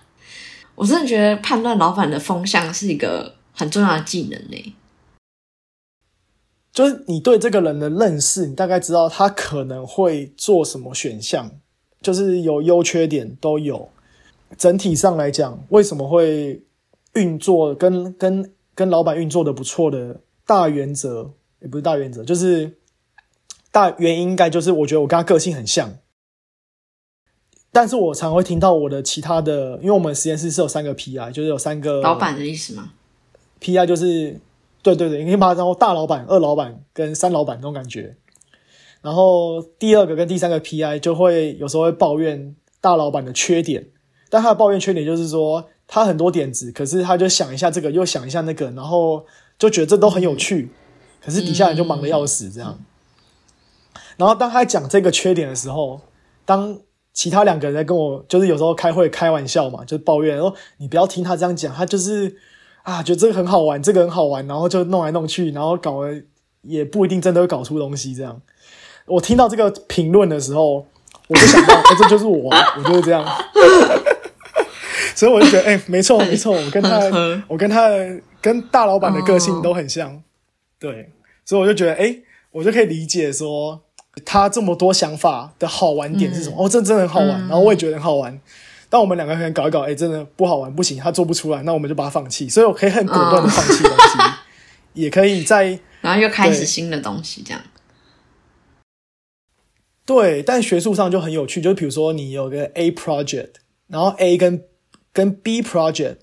[0.74, 4.74] 我真的觉得判断老板的风向是一个很重要的技能呢。
[6.80, 11.50] 就是你对这个人的认识，你大概知道他可能会做什么选项，
[12.00, 13.90] 就是有优缺点都有。
[14.56, 16.62] 整体上来讲，为什么会
[17.12, 22.78] 运作跟跟跟老板运作的不错的大原则，也不是大原则，就是
[23.70, 25.98] 大原因，应该就是我觉得我跟他个性很像。
[27.70, 32.92] 但是我常会听到我的其他的，因为我们实验室是有三个 PI，就是有三个老板的意思吗
[33.60, 34.40] ？PI 就是。
[34.82, 38.16] 对对对，你可以把它当大老板、二老板跟三老板那种感觉。
[39.02, 43.86] 然后第二个跟第三个 PI 就会有时候会抱怨大老板的缺点，
[44.28, 49.24] 但他的抱怨缺点就是说他很多点子，可是他就想一下这个又想一下那个，然后
[49.58, 50.70] 就觉得这都很有趣，
[51.22, 52.78] 可是底下人就忙得要死这样。
[54.16, 56.00] 然后当他讲这个缺点的时候，
[56.44, 56.78] 当
[57.12, 62.36] 其他两个人在跟我就是有时候开会开玩笑嘛，就抱怨说你不要听他这样讲，他就是。
[62.82, 66.14] 啊，觉得这个很好玩，这个很好玩，然后就弄来弄去，然后搞了
[66.62, 68.14] 也不一定真的会搞出东西。
[68.14, 68.40] 这样，
[69.06, 70.86] 我听到这个评论的时候，
[71.28, 73.24] 我就想到， 哎，这就是我，我就是这样。
[75.14, 76.98] 所以我就觉得，哎，没错没错，我跟他，
[77.48, 77.88] 我跟他
[78.40, 80.22] 跟大老板的个性都很像。
[80.78, 81.10] 对，
[81.44, 82.16] 所以我就觉得，哎，
[82.52, 83.82] 我就可以理解说
[84.24, 86.56] 他这么多想法的好玩点是什么。
[86.58, 88.40] 哦，这真的很好玩，然后我也觉得很好玩。
[88.90, 92.48] 当我们两个人搞一搞，哎，真的不好玩，不行，他做不出来，那我们就把它放弃。
[92.48, 94.18] 所以我可以很果断的放弃东西，
[95.00, 97.62] 也可以在然后又开始新的东西，这样。
[100.04, 103.50] 对，但学术上就很有趣，就是比如说你有个 A project，
[103.86, 104.64] 然后 A 跟
[105.12, 106.16] 跟 B project，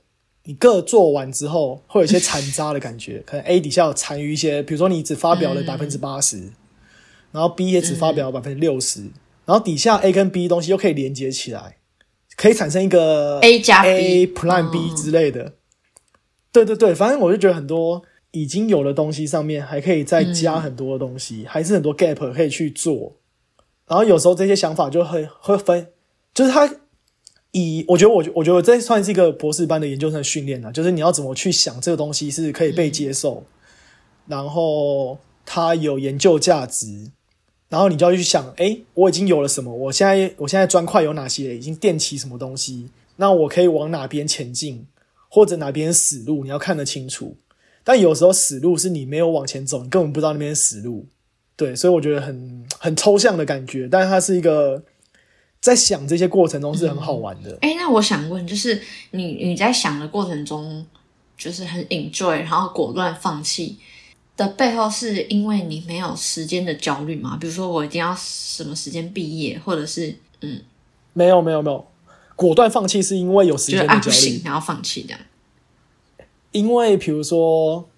[0.43, 6.51] 你各做完之后，会有一些残渣的感觉， 可能 A 底下有残余一些，比如说你只发表了百分之八十，
[7.32, 9.03] 然后 B 也只发表百分之六十，
[9.45, 11.76] 然后底下 A 跟 B 东西又可以连接起来。
[12.38, 15.53] 可以产生一个 A 加 A Plan B 之类的，
[16.51, 23.17] 对对对，反正我就觉得很多已经有的东西上面还可以再加很多的东西，还是很多 gap 可以去做。
[23.88, 25.88] 然后有时候这些想法就会会分，
[26.33, 26.69] 就是他
[27.53, 33.43] 以我觉得我我觉得这算是一个博士班的研究生训练了，就是你要怎么去想这个东西是可以被接受，
[34.27, 37.11] 然后它有研究价值。
[37.70, 39.74] 然后你就要去想，哎，我已经有了什么？
[39.74, 41.57] 我现在我现在砖块有哪些？
[41.57, 42.89] 已经垫起什么东西？
[43.18, 44.86] 那我可以往哪边前进，
[45.28, 46.43] 或者哪边死路？
[46.43, 47.36] 你要看得清楚。
[47.84, 51.07] 但有时候死路是你没有往前走，你根本不知道那边死路。
[51.55, 54.84] 对，所以我觉得很很抽象的感觉，但是它是一个
[55.59, 57.57] 在想这些过程中是很好玩的。
[57.61, 60.86] 哎，那我想问，就是你你在想的过程中，
[61.38, 63.78] 就是很 enjoy，然后果断放弃。
[64.38, 67.35] 的背后是因为你没有时间的焦虑吗？
[67.41, 70.61] 比如说我一定要什么时间毕业，或者是嗯，
[71.13, 71.85] 没有没有没有，
[72.35, 75.19] 果断放弃是因为有时间的焦虑，然后放弃这样。
[76.51, 77.89] 因为比如说，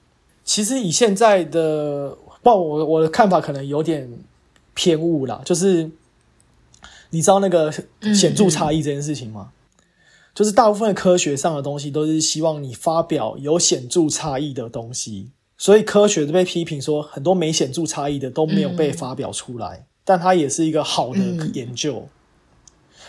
[0.43, 4.09] 其实以现在的，不，我我的看法可能有点
[4.73, 5.91] 偏误啦，就是
[7.09, 7.71] 你知道那个
[8.15, 9.51] 显著差异这件事情吗？
[10.33, 15.31] 就是大部分科学上的东西都是希望你发表有显著差异的东西。
[15.59, 21.19] 所以科学被批评说很多没显著差异的都没有被发表出来，但它也是一个好的
[21.53, 22.07] 研究。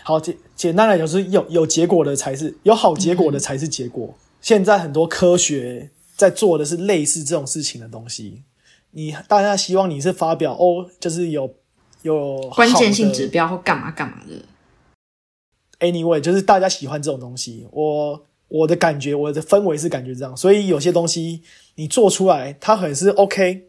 [0.02, 4.12] 好简简单来讲，是有有结果的才是有好结果的才是结果。
[4.40, 8.42] 现在很多科学在做的是类似这种事情的东西。
[8.90, 11.54] 你大家希望你是发表哦，就是有
[12.02, 15.86] 有关键性指标或干嘛干嘛的。
[15.86, 17.68] Anyway，就是大家喜欢这种东西。
[17.70, 21.42] 我我的感觉，我的氛围是感觉这样，所以有些东西。
[21.80, 23.62] 你做出来，它很是 OK，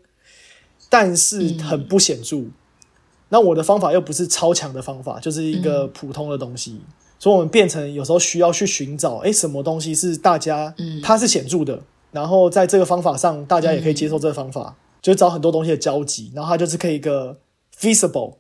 [0.89, 2.43] 但是很不显著。
[3.29, 6.81] 那我的方法又不是超强的方法，就是一个普通的东西。
[7.17, 11.81] 所以，我们变成有时候需要去寻找，哎，什么东西是大家，它是显著的。
[12.11, 17.37] 然后在这个方法上，大家也可以接受这个方法，就找很多东西的交集，然后它就是可以一个
[17.79, 18.35] feasible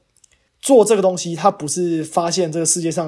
[0.59, 1.33] 做这个东西。
[1.33, 3.07] 它不是发现这个世界上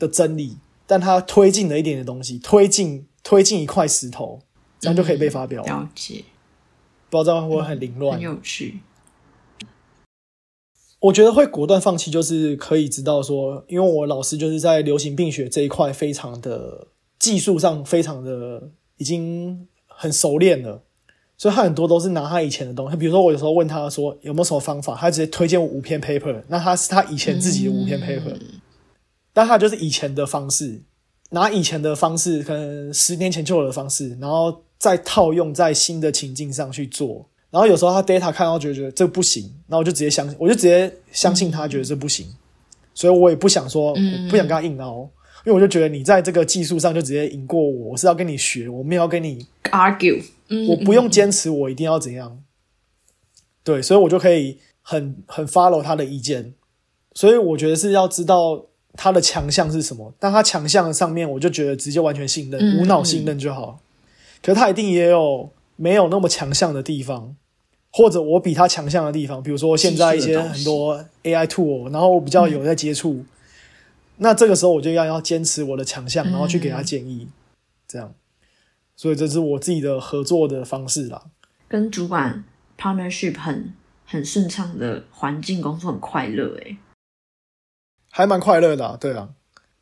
[0.00, 0.56] 的真理，
[0.88, 4.40] 但它推进了一点的东西，推进推进一块石头，
[4.80, 5.62] 这样就可以被发表。
[5.62, 6.24] 了解，
[7.08, 8.22] 不知道会不会很凌乱很？
[8.22, 8.80] 有趣。
[11.00, 20.82] 我觉得会果断放弃，就是可以知道说，因为我老师就是在流行病学这一块非常的技术上非常的已经很熟练了，
[21.38, 28.38] 所以他很多都是拿他以前的东西，比如说我有时候问他说有没有什么方法，他直接推荐我五篇 paper，那他是他以前自己的五篇 paper，、
[29.32, 30.82] 但他就是以前的方式，
[31.30, 37.24] 拿以前的方式，可能十年前就有的方式，然后再套用在新的情境上去做。
[37.50, 42.26] 然后有时候他 data 看到觉得觉得这不行，然后我就直接相信，我就直接相信他觉得这不行，
[42.94, 44.24] 所以我也不想说，嗯。
[44.24, 45.02] 我不想跟他硬凹，
[45.44, 52.38] 因为我就觉得你在这个技术上就直接赢过我，我是要跟你学，我没有要跟你 argue，嗯，我不用坚持我一定要怎样，
[53.64, 56.54] 对，所以我就可以很很 follow 他的意见，
[57.14, 58.64] 所以我觉得是要知道
[58.94, 62.80] 他的强项是什么，但他强项上面我就觉得直接完全信任，嗯。
[62.80, 63.80] 无脑信任就好。
[64.42, 67.36] 可是他一定也有没有那么强项的地方，
[67.92, 73.24] 或者我比他强项的地方，比如说现在一些很多 AI tool，然后我比较有在接触，
[74.16, 77.28] 那这个时候我就要要坚持我的强项，然后去给他建议，
[77.86, 78.14] 这样。
[78.96, 81.22] 所以这是我自己的合作的方式啦。
[81.66, 82.44] 跟主管
[82.76, 83.72] partnership 很
[84.04, 86.76] 很顺畅的环境工作很快乐诶。
[88.10, 89.30] 还蛮快乐的、啊，对啊。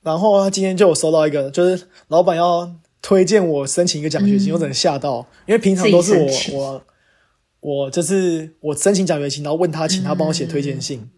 [0.02, 2.72] 然后他今天就有收到一个，就是老板要
[3.08, 4.52] 推荐我申请一个奖学金，嗯。
[4.52, 6.12] 我整个吓到，因为平常都是
[6.52, 6.82] 我我
[7.60, 11.08] 我就是我申请奖学金，然后问他，请他帮我写推荐信。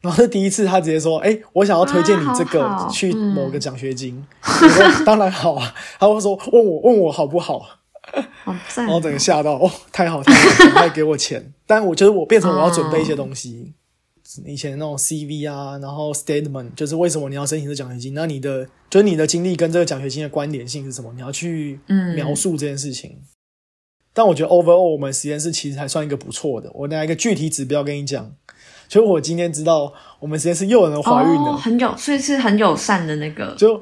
[0.00, 4.20] 然后是第一次，他直接说：“哎、我想要推荐你这个、去某个奖学金。
[4.42, 7.62] 我说：“当然好啊。”他会说：“问我问我好不好？
[8.74, 11.52] 然后整个吓到，哦，太好太好，赶快给我钱。
[11.68, 13.74] 但我觉得我变成我要准备一些东西，
[14.44, 18.14] 以前那种 CV 啊，然后 statement，就是为什么你要申请这奖学金？
[18.14, 21.12] 那你的就是你的经历跟这个奖学金的关联性是什么？
[21.14, 23.18] 你要去嗯描述这件事情。
[24.12, 26.70] 但我觉得 overall 我们实验室其实还算一个不错的。
[26.74, 28.34] 我拿一个具体指标跟你讲，
[28.88, 33.80] 就我今天知道我们实验室又有人怀孕了，哦，很友，所以是很友善的那个，就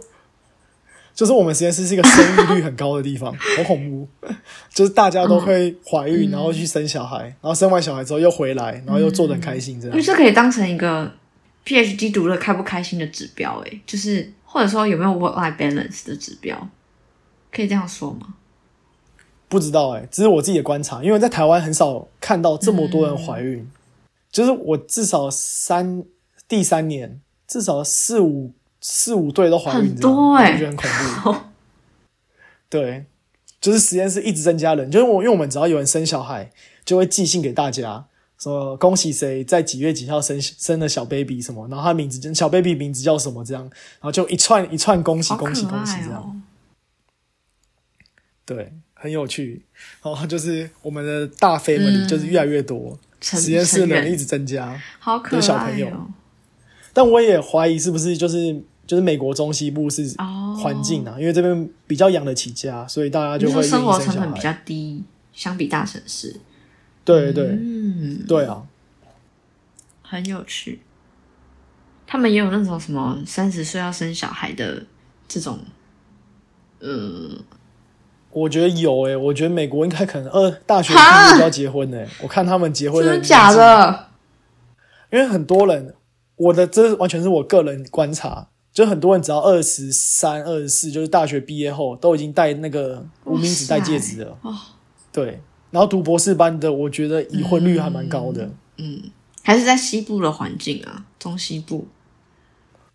[1.17, 4.07] 就是我们实验室是一个生育率很高的地方， 好恐怖。
[4.69, 10.05] 就是大家都会怀孕，然后去生小孩，然后生完小孩之后又回来，然后又做的很开心，这样因为。
[10.05, 11.11] 这可以当成一个
[11.64, 16.69] PhD 读了开不开心的指标诶，就是或者说有没有 work life balance 的指标，
[17.51, 18.35] 可以这样说吗？
[19.49, 23.67] 不知道哎、只是我自己的观察，因为在台湾很少看到这么多人怀孕，
[24.31, 26.05] 就是我至少三
[26.47, 28.53] 第三年至少四五
[28.89, 31.41] 四五对都怀孕，很多欸哎、我觉得很恐怖。
[32.70, 33.07] 对，
[33.61, 36.53] 就是实验室一直增加人，就是我因为我们只要有人生小孩，
[36.84, 38.07] 就会寄信给大家。
[38.39, 46.20] 说恭喜谁在几月几号生生了小 baby 什么，然后他名字小 baby 名字叫什么这样，然后就一串一串恭喜恭喜恭喜爱这样。
[46.20, 46.37] 哦！
[48.45, 49.64] 对，很有趣。
[50.01, 54.80] 然后就是我们的大 family、嗯就是越来越多，成实验室人一直增加。
[55.01, 55.91] 好可爱、哦、小朋友
[56.93, 64.53] 但我也怀疑是不是就是就是美国中西部是哦环境啊，因为这边比较养得起家，所以大家就你会生活成本比较。
[64.64, 66.34] 低，相比大城市，
[67.05, 68.62] 对对、嗯，对啊，
[70.01, 70.80] 很有趣。
[72.07, 74.82] 他们也有那种什么三十岁要生小孩的
[75.28, 75.59] 这种，
[76.78, 77.37] 呃，
[78.30, 83.53] 我觉得有诶、我觉得美国应该可能二大学毕哈业就要结婚诶、我看他们结婚的真的假？
[83.53, 84.09] 的？
[85.12, 85.95] 因为很多人，
[86.37, 94.37] 我的这完全是我个人观察，就很多人只要二十三、二十四，就是大学毕业后都已经戴那个无名指、戴戒指了。
[94.43, 94.55] 哦，
[95.11, 98.51] 对，然后读博士班的，我觉得已婚率还蛮高的。
[98.77, 99.05] 嗯
[99.43, 101.89] 还是在西部的环境啊，中西部。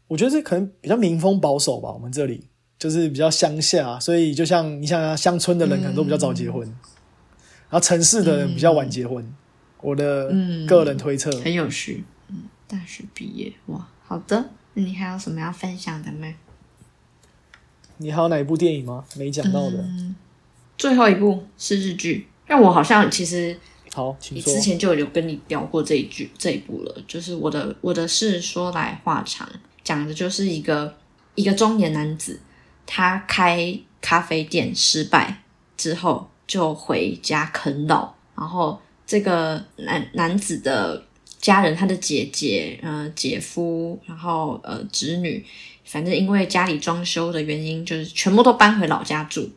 [0.08, 2.46] 我觉得这可能比较民风保守吧，我们这里
[2.78, 9.28] 就是比较乡下，所以就像你想想，乡村的人可能都比较早结婚，然后城市的人比较晚结婚。
[9.82, 10.32] 我的
[10.68, 12.04] 个人推测，很有趣。
[12.28, 14.52] 嗯，大学毕业哇，好的。
[14.74, 16.34] 那你还有什么要分享的吗？
[17.98, 19.06] 你还有哪一部电影吗？
[19.16, 19.78] 没讲到的。
[19.78, 20.16] 嗯
[20.78, 23.56] 最后一部是日剧，但我好像其实
[23.94, 24.60] 好，你之。
[24.60, 29.48] 前就有跟你聊过这一句这一部了，就是我的我的事说来话长，
[29.84, 30.98] 讲的就是一个
[31.36, 32.40] 一个中年男子，
[32.88, 35.44] 他开咖啡店失败
[35.78, 41.06] 之后就回家啃老，然后这个男男子的
[41.42, 45.44] 家人，他的姐姐、呃姐夫，然后呃侄女，
[45.84, 49.50] 反正因为家里装修的原因，就是全部都搬回老家住，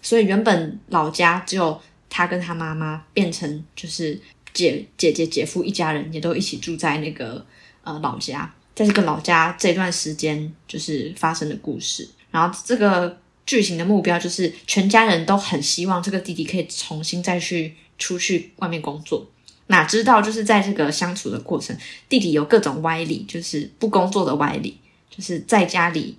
[0.00, 4.18] 所以原本老家只有他跟他妈妈，变成就是
[4.54, 7.44] 姐姐姐姐夫一家人也都一起住在那个
[7.82, 12.08] 呃老家，在这个老家这段时间就是发生的故事。
[12.30, 19.26] 然后这个剧情的目标就是全家人都很希望这个弟弟可以重新再去出去外面工作。
[19.72, 21.74] 哪知道就是在这个相处的过程，
[22.06, 26.18] 弟弟有各种歪理，就是不工作的歪理，就是在家里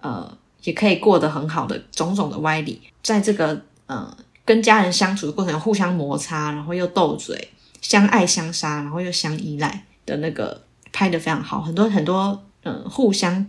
[0.00, 4.14] 呃也可以过得很好的种种的歪理，在这个呃
[4.44, 7.48] 跟家人相处的过程，互相摩擦，然后又斗嘴，
[7.80, 10.62] 相爱相杀，然后又相依赖的那个
[10.92, 13.46] 拍的非常好，很多很多呃互相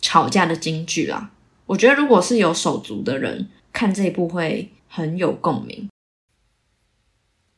[0.00, 1.30] 吵架的金句啦。
[1.66, 5.86] 我觉得如果是有手足的人看这一部会很有共鸣。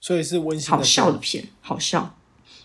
[0.09, 2.16] 所以是温馨好笑的片，好笑，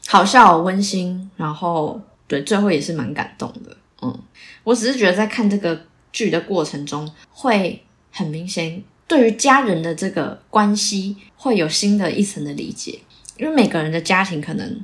[0.07, 3.75] 好笑，温馨，然后对，最后也是蛮感动的。
[4.01, 4.17] 嗯，
[4.63, 7.83] 我只是觉得在看这个剧的过程中，会
[8.13, 12.97] 很明显对于家人的这个关系会有新的一层的理解，
[13.35, 14.79] 因为每个人的家庭可能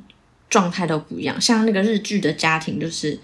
[0.50, 1.40] 状态都不一样。
[1.40, 3.18] 像那个日剧的家庭，就是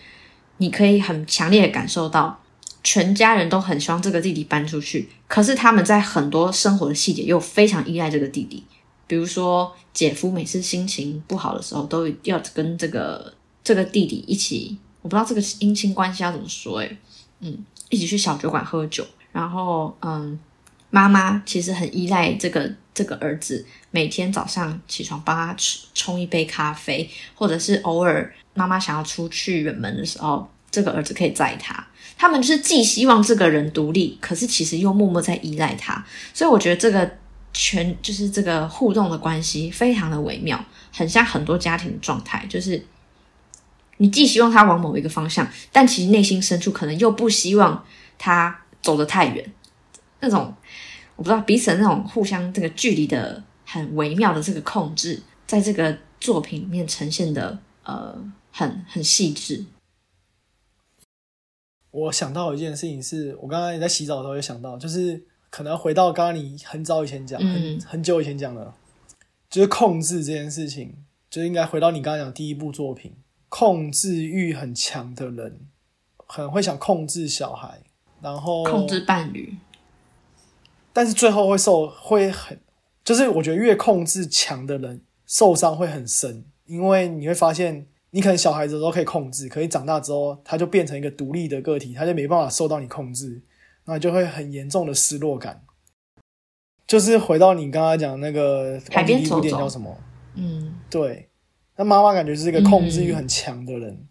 [0.59, 2.41] 你可以很强烈的感受到，
[2.85, 8.63] 全家人都很希望这个弟弟搬出去，可是他们在很多生活的细节又非常依赖这个弟弟。
[9.07, 13.33] 比如说，姐夫每次心情不好的时候，都要跟这个
[13.63, 16.97] 这个弟弟一起，我不知道这个姻亲关系要怎么说，诶
[17.41, 17.57] 嗯，
[17.89, 19.05] 一起去小酒馆喝酒。
[19.31, 20.39] 然后，嗯，
[20.89, 25.55] 妈妈其实很依赖这个这个儿子，每天早上起床帮他
[25.93, 31.85] 冲一杯咖啡，或者是偶尔妈妈想要出去远门的时候，这个儿子可以载他。
[32.17, 36.03] 他们就是既希望这个人独立，可是其实又默默在依赖他。
[36.33, 37.17] 所以我觉得这个。
[37.57, 42.85] 全就是这个互动的关系非常的微妙，很像很多家庭的状态，就是
[43.95, 47.85] 你既希望他往某一个方向，但其实内心深处可能又不希望
[48.17, 49.53] 他走得太远。
[50.19, 50.53] 那种
[51.15, 59.63] 我不知道彼此的那种互相这个距离的很微妙的这个控制，在这个作品里面呈现的呃很很细致。
[61.91, 65.23] 我想到一件事情，是我刚才在洗澡的时候也想到，就是。
[65.55, 68.73] 可能回到刚刚你很早以前讲，很很久以前讲的，
[69.49, 70.97] 就是控制这件事情，
[71.29, 73.15] 就应该回到你刚刚讲第一部作品，
[73.47, 75.61] 控制欲很强的人，
[76.27, 77.79] 很会想控制小孩，
[78.21, 79.55] 然后控制伴侣，
[80.91, 82.59] 但是最后会受会很，
[83.05, 93.41] 就是我觉得越控制强的人受伤会很深，因为你会发现，你可能小孩子都可以控制，可以长大之后他就变成一个独立的个体，他就没办法受到你控制。
[93.85, 95.63] 那就会很严重的失落感，
[96.87, 99.95] 就是回到你刚刚讲那个海边走点叫什么？
[100.35, 101.29] 嗯，对。
[101.77, 104.07] 那妈妈感觉是一个控制欲很强的人，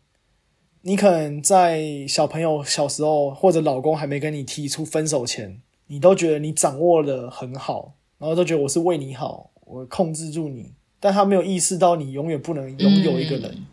[0.83, 13.67] 你可能在小朋友小时候或者老公还没跟你提出分手前，你都觉得你掌握的很好，然后都觉得我是为你好，我控制住你，但他没有意识到你永远不能拥有一个人，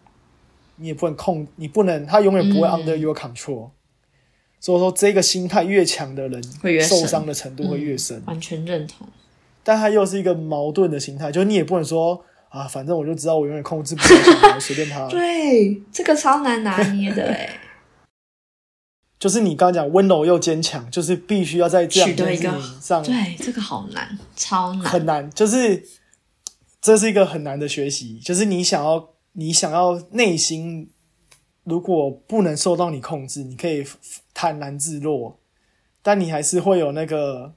[0.78, 3.72] 你也不能控，你不能，他永远不会 under your control。
[4.62, 6.44] 所以说，这个心态越强的人，
[6.84, 8.22] 受伤的程度会越深。
[8.28, 9.08] 完全认同。
[9.64, 15.08] 但他又是一个矛盾的心态，就是你也不能说啊，反正我就知道我永远控制不了， 随便他。
[15.08, 17.60] 对，这个超难拿捏的 哎。
[19.18, 23.04] 就是你刚刚讲温柔又坚强，就是必须要在这样的事情上。
[23.04, 25.28] 对，这个好难，超难，很难。
[25.32, 25.84] 就是
[26.80, 30.92] 这是一个很难的学习，就是你想要，你想要内心。
[31.64, 33.86] 如果不能受到你控制，你可以
[34.42, 35.38] 坦然自若，
[36.02, 37.54] 但你还是会有那个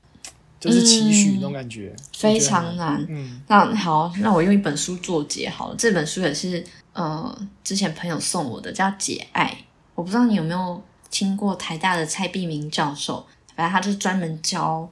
[0.61, 3.03] 就是期许那种感觉，非常难。
[3.09, 5.75] 嗯，那好，那我用一本书作结好了。
[5.79, 6.63] 这本书也是
[6.93, 9.47] 呃之前朋友送我的，叫《解爱》。
[9.95, 13.25] 我不知道你有没有听过台大的蔡碧明教授，
[13.57, 14.87] 反正他就是专门教，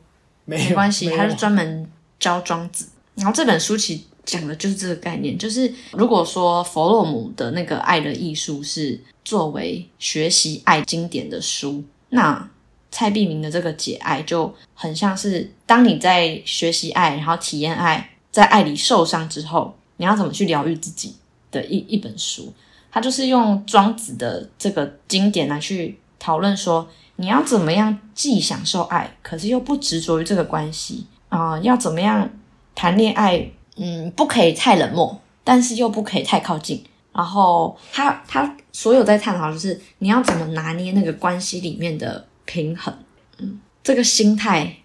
[0.47, 1.87] 没关系，他是专门
[2.19, 2.89] 教庄子。
[3.17, 4.05] 然后这本书其实。
[4.25, 12.49] 讲的就是这个概念，就是如果说弗洛姆的那个《爱的艺术》是作为学习爱经典的书，那
[12.91, 21.17] 蔡碧明的这个解爱就很像是当你在学习爱，然后体验爱，在爱里受伤之后，你要怎么去疗愈自己
[21.51, 22.53] 的一一本书。
[22.91, 26.87] 他就是用庄子的这个经典来去讨论说，
[27.17, 31.59] 你要怎么样既享受爱，可是又不执着于这个关系啊？
[31.61, 32.31] 要怎么样
[32.75, 33.51] 谈恋爱？
[33.77, 36.85] 嗯，不可以太冷漠，但是又不可以太靠近。
[37.13, 42.95] 然后他他所有在探讨就是你要怎么拿捏那个关系里面的平衡。
[43.39, 44.77] 嗯，这个心态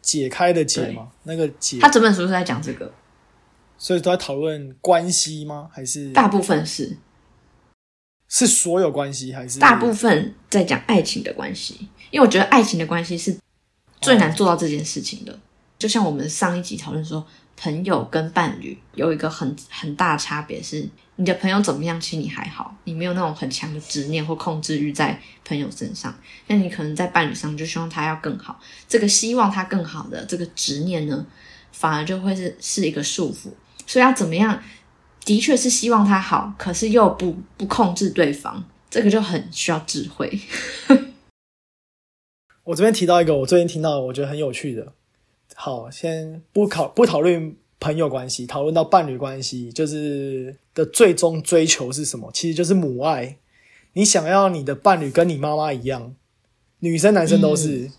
[0.00, 1.08] 解开的解吗？
[1.24, 2.90] 那个解，他整本书是在讲这个，
[3.76, 5.68] 所以都在讨论关系吗？
[5.70, 6.96] 还是大部分是
[8.28, 11.88] 是所有关系，还是大部分在讲爱情的关系？
[12.10, 13.36] 因为我觉得爱情的关系是
[14.00, 15.38] 最难做到这件事情的。
[15.78, 17.26] 就像我们上一集讨论说，
[17.60, 26.16] 朋友跟伴侣有一个很很大的差别是，你的朋友怎么样，其实你还好，你没有那种很强的执念或控制欲在朋友身上。
[26.46, 31.26] 那你可能在伴侣上就希望他要更好，这个希望他更好的这个执念呢，
[31.72, 33.50] 反而就会是是一个束缚。
[33.86, 34.62] 所以要怎么样，
[35.24, 40.38] 的确是希望他好，可是又不不控制对方，这个就很需要智慧。
[42.62, 44.92] 我这边提到一个我最近听到，我觉得很有趣的。
[45.60, 52.30] 好，先不考不讨论朋友关系，讨论到伴侣关系，就是的最终追求是什么？
[52.32, 53.38] 其实就是母爱。
[53.94, 56.14] 你想要你的伴侣跟你妈妈一样，
[56.78, 57.90] 女生男生都是，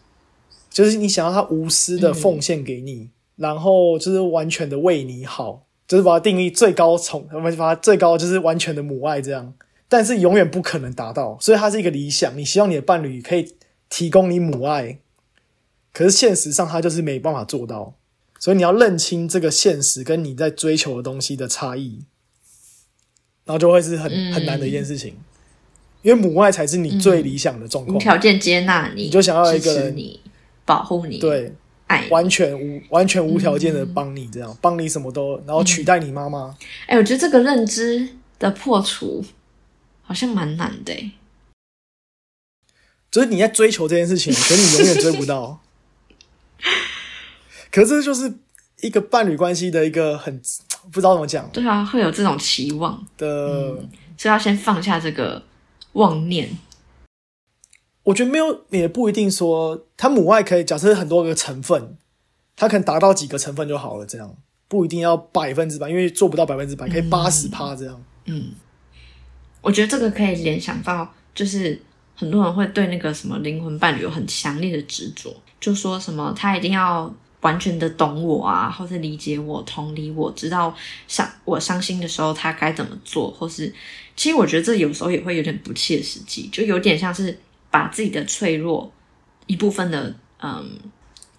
[0.69, 9.53] 就是你想要他无私的奉献给你，然后就是完全的为你好，就是把它定义最高宠，我们把它最高就是完全的母爱这样。
[9.89, 12.37] 但是永远不可能达到，所以它是一个理想。
[12.37, 13.53] 你希望你的伴侣可以。
[13.91, 14.99] 提供你母爱，
[15.91, 17.95] 可是现实上他就是没办法做到，
[18.39, 22.03] 所以你要认清这个现实跟你在追求的东西的差异，
[23.43, 25.15] 然后就会是很很难的一件事情，
[26.03, 30.19] 因为母爱才是你最理想的状况，无条件接纳你，你就想要一个人你
[30.63, 31.51] 保护你，对，
[31.87, 36.55] 爱完全无完全无条件的帮你，这样帮你什么都，然后取代你妈妈。
[36.85, 38.07] 哎，我觉得这个认知
[38.37, 39.25] 的破除
[40.03, 41.11] 好像蛮难的。
[43.11, 45.59] 就是你在追求这件事情，可是你永远追不到。
[47.71, 48.33] 可是就是
[48.81, 50.41] 一个伴侣关系的一个很
[50.91, 51.49] 不知道怎么讲。
[51.51, 53.75] 对啊，会有这种期望的，
[54.17, 55.43] 所以要先放下这个
[55.93, 56.49] 妄念。
[58.03, 61.97] 我觉得没有也不一定说，他母爱可以假设很多个成分，
[62.55, 64.35] 他可能达到几个成分就好了，这样
[64.67, 68.03] 不一定要百分之百，因为做不到百分之百，可以八十趴这样。
[68.25, 68.53] 嗯，
[69.61, 71.81] 我觉得这个可以联想到就是。
[72.19, 77.09] 很多人会对那个什么灵魂伴侣有很强烈的执着，就说什么他一定要
[77.39, 80.75] 完全的懂我啊，或是理解我、同理我，知道
[81.07, 83.73] 伤我伤心的时候他该怎么做，或是
[84.17, 87.39] 其实我觉得这有时候也会有点不切实际，就有点像是
[87.71, 88.91] 把自己的脆弱
[89.47, 90.71] 一部分的嗯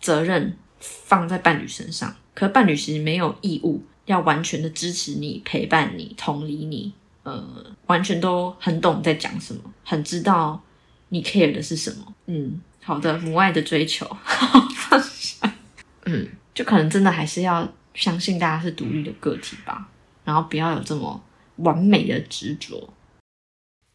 [0.00, 6.90] 责任放在伴侣身上，可伴侣其实没有义务要完全的支持你、陪伴你、同理你，
[7.22, 7.46] 呃，
[7.88, 10.58] 完全都很懂在讲什么，很知道。
[11.10, 12.14] 你 care 的是什么？
[12.26, 14.06] 嗯，好的，母爱的追求，
[14.74, 15.54] 放下。
[16.06, 19.88] 嗯，就可能真的还是要相信大家是独立的个体吧，
[20.24, 21.20] 然后不要有这么
[21.56, 22.88] 完美的执着。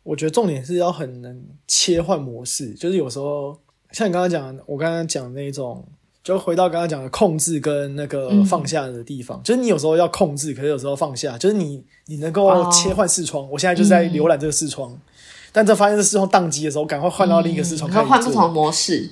[0.03, 3.57] 我觉得重点是要很能切换模式，就是有时候
[3.91, 5.83] 像你刚刚讲，我刚刚讲那种，
[6.21, 13.49] 就回到刚刚讲的控制跟那个放下的地方，就是你有时候要控制，可是有时候放下，就是你你能够切换视窗。
[13.49, 14.99] 我现在就在浏览这个视窗。
[15.55, 19.09] 但这发现是视窗宕机的时候，赶快换到另一个视窗，可以换不同模式，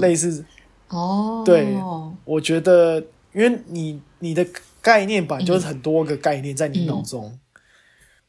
[0.00, 0.44] 类似
[0.86, 1.42] 哦。
[1.44, 1.76] 对，
[2.24, 3.00] 我觉得，
[3.34, 4.46] 因为你你的
[4.80, 7.36] 概念版就是很多个概念在你脑中，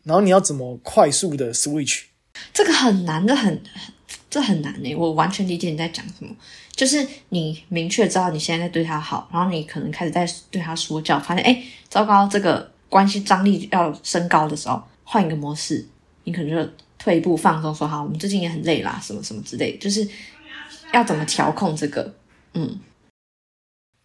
[0.02, 2.06] 然后你要怎么快速的 switch？
[2.52, 3.62] 这个很难的，很
[4.28, 4.96] 这很难呢。
[4.96, 6.36] 我完全理解你在讲什么，
[6.76, 15.88] 就是你明确知道你现在在对他好，然后你可能开始在对他说教，发现哎，糟糕，这个关系张力要升高的时候，换一个模式，
[16.24, 16.72] 你可能就。
[17.02, 20.08] 退一步放松，说好，我们最近也很累啦，什么什么之类，就是
[20.94, 22.14] 要怎么调控这个，
[22.54, 22.78] 嗯，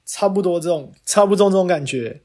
[0.06, 2.23] 差不多这种，差不多这种感觉，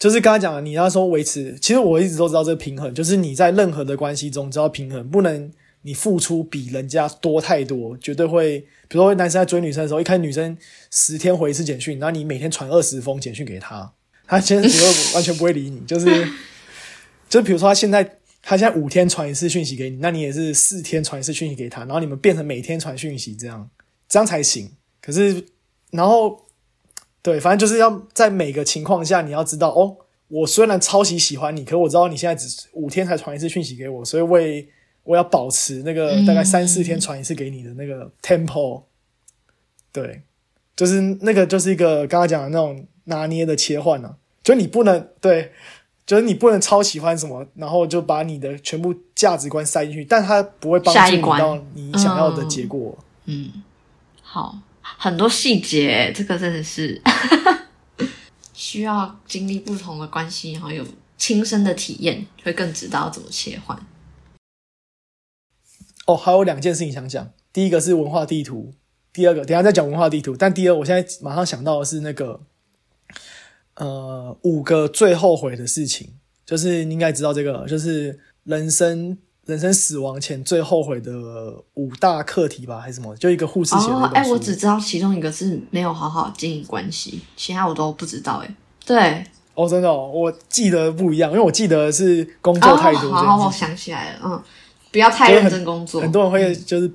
[0.00, 5.48] 就是刚才讲的，你要说维持，其实我一直都知道这个平衡，就是你在任何的关系中，知道平衡，不能
[5.82, 8.58] 你付出比人家多太多，绝对会，
[8.88, 10.58] 比如说男生在追女生的时候，一开始女生
[10.90, 13.92] 十天回一次简讯，然后你每天传二十封简讯给他，
[14.26, 16.28] 他其实会完全不会理你，就是，
[17.28, 18.16] 就比如说他现在。
[18.42, 23.68] 他现在五天传一次讯息给你，那你也是四天传一次讯息给他，然后你们变成每天传讯息，这样
[24.08, 24.70] 这样才行。
[25.02, 25.44] 可是，
[25.90, 26.46] 然后
[27.20, 29.94] 对，反正就是要在每个情况下，你要知道哦，
[30.28, 34.66] 我虽然超级喜欢你，可我知道你现在只五天才传一次讯息给我，所以我也
[35.04, 38.84] 我要保持那个大概三四天传一次给你的那个 tempo。
[39.92, 40.22] 对，
[40.74, 45.52] 就是那个就是一个刚刚讲的那种拿捏的切换呢，就你不能对。
[46.06, 52.98] 就是你不能超喜欢什么，然后就把你的全部价值观塞进去，但它不会帮助你到你想要的结果。
[53.26, 53.62] 嗯，
[54.20, 57.00] 好，很多细节，这个真的是
[58.52, 60.84] 需要经历不同的关系，然后有
[61.16, 63.78] 亲身的体验，会更知道怎么切换。
[66.06, 68.72] 哦，还有两件事情想讲，第一个是文化地图，
[69.12, 72.40] 第二个等下再讲文化地图，但第二我现在马上想到的是那个。
[73.80, 76.10] 呃，五个最后悔的事情，
[76.44, 81.10] 就是你应该知道这个，就是人生人人生死亡前最后悔的
[81.74, 83.16] 五大课题吧，还是什么？
[83.16, 84.22] 就一个护士写的哦，哎。
[84.28, 88.44] 我只知道其中一个是没有好好经营关系，其他我都不知道。
[88.44, 88.54] 哎，
[88.84, 89.24] 对，
[89.54, 93.50] 哦，真的、哦，我记得不一样，因为我记得是工作态度哦、好，我。
[93.50, 94.42] 想起来了，嗯，
[94.92, 96.00] 不要太认真工作。
[96.00, 96.92] 很多人会就是，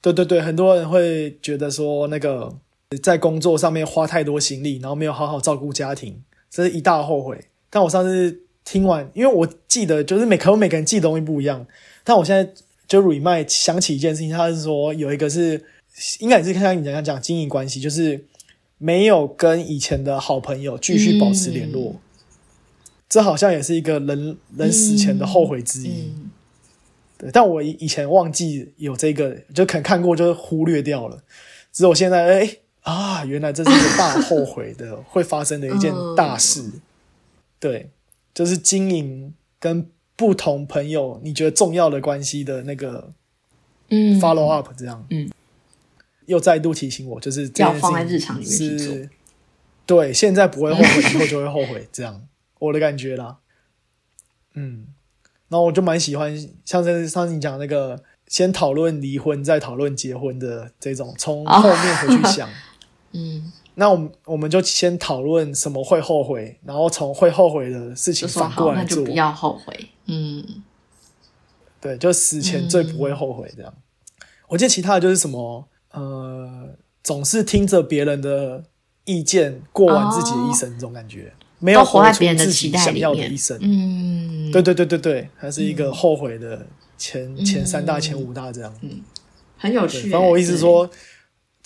[0.00, 2.52] 对对对，很多人会觉得说那个
[3.02, 7.46] 在工作上面花太多心力，然后没有好好照顾家庭，这是一大后悔。
[7.68, 11.66] 但我上次听完，因为我记得就是每可能每个人记的东西不一样，
[12.04, 12.48] 但我现在
[12.86, 15.64] 就 remind 想起一件事情，他是说有一个是
[16.20, 18.24] 应该也是看看你讲讲经营关系，就是
[18.78, 21.96] 没有跟以前的好朋友继续保持联络，
[23.08, 26.12] 这好像也是一个人人死前的后悔之一。
[26.14, 26.30] 嗯，
[27.18, 31.24] 对，但我以以前忘记有这个，就可能看过，就是忽略掉了。
[31.72, 32.50] 只有现在，哎、
[32.86, 36.70] 啊，原来这是一个大后悔的会发生的一件大事。
[37.58, 37.90] 对，
[38.32, 43.12] 就是经营跟不同朋友你觉得重要的关系的那个
[43.88, 44.20] 嗯。
[44.20, 45.28] follow up，这样，嗯，
[46.26, 49.10] 又再度提醒我，就是这件事情要放在日常里面是，
[49.84, 52.22] 对，现在不会后悔，以后就会后悔，这样。
[52.60, 53.38] 我的感觉啦。
[54.54, 54.86] 嗯，
[55.48, 56.32] 然后我就蛮喜欢，
[56.64, 62.48] 像是上次你讲那个，先讨论离婚，再讨论结婚的这种，从后面回去想。
[63.16, 69.12] 嗯，那我们我们就先讨论什么会后悔，然后从会后悔的事情反过，来做就不。
[69.12, 69.88] 要后悔。
[70.06, 70.44] 嗯，
[71.80, 73.72] 对，就死前最不会后悔这样。
[74.48, 76.68] 我记得其他的就是什么，呃，
[77.02, 78.62] 总是听着别人的
[79.04, 83.58] 意见过完自己的一生，这种感觉，没有活在出别人的自己想要的一生。
[83.60, 86.64] 嗯，对对对对对，它是一个后悔的
[86.96, 88.72] 前、前三大、嗯前五大这样。
[88.82, 89.00] 嗯，
[89.56, 90.10] 很有趣欸。
[90.10, 90.90] 反正我意思是对，说，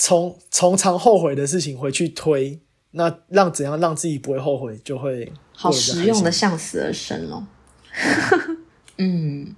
[0.03, 2.59] 从从常后悔的事情回去推，
[2.93, 7.47] 那让怎样让自己不会后悔，就会好实用的向死而生哦。
[8.97, 9.55] 嗯，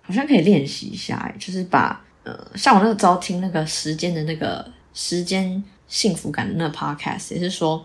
[0.00, 4.64] 好像可以练习一下欸，就是把呃，像我那个时候听那个时间的那个
[4.94, 7.84] 时间幸福感的那个 podcast，也是说，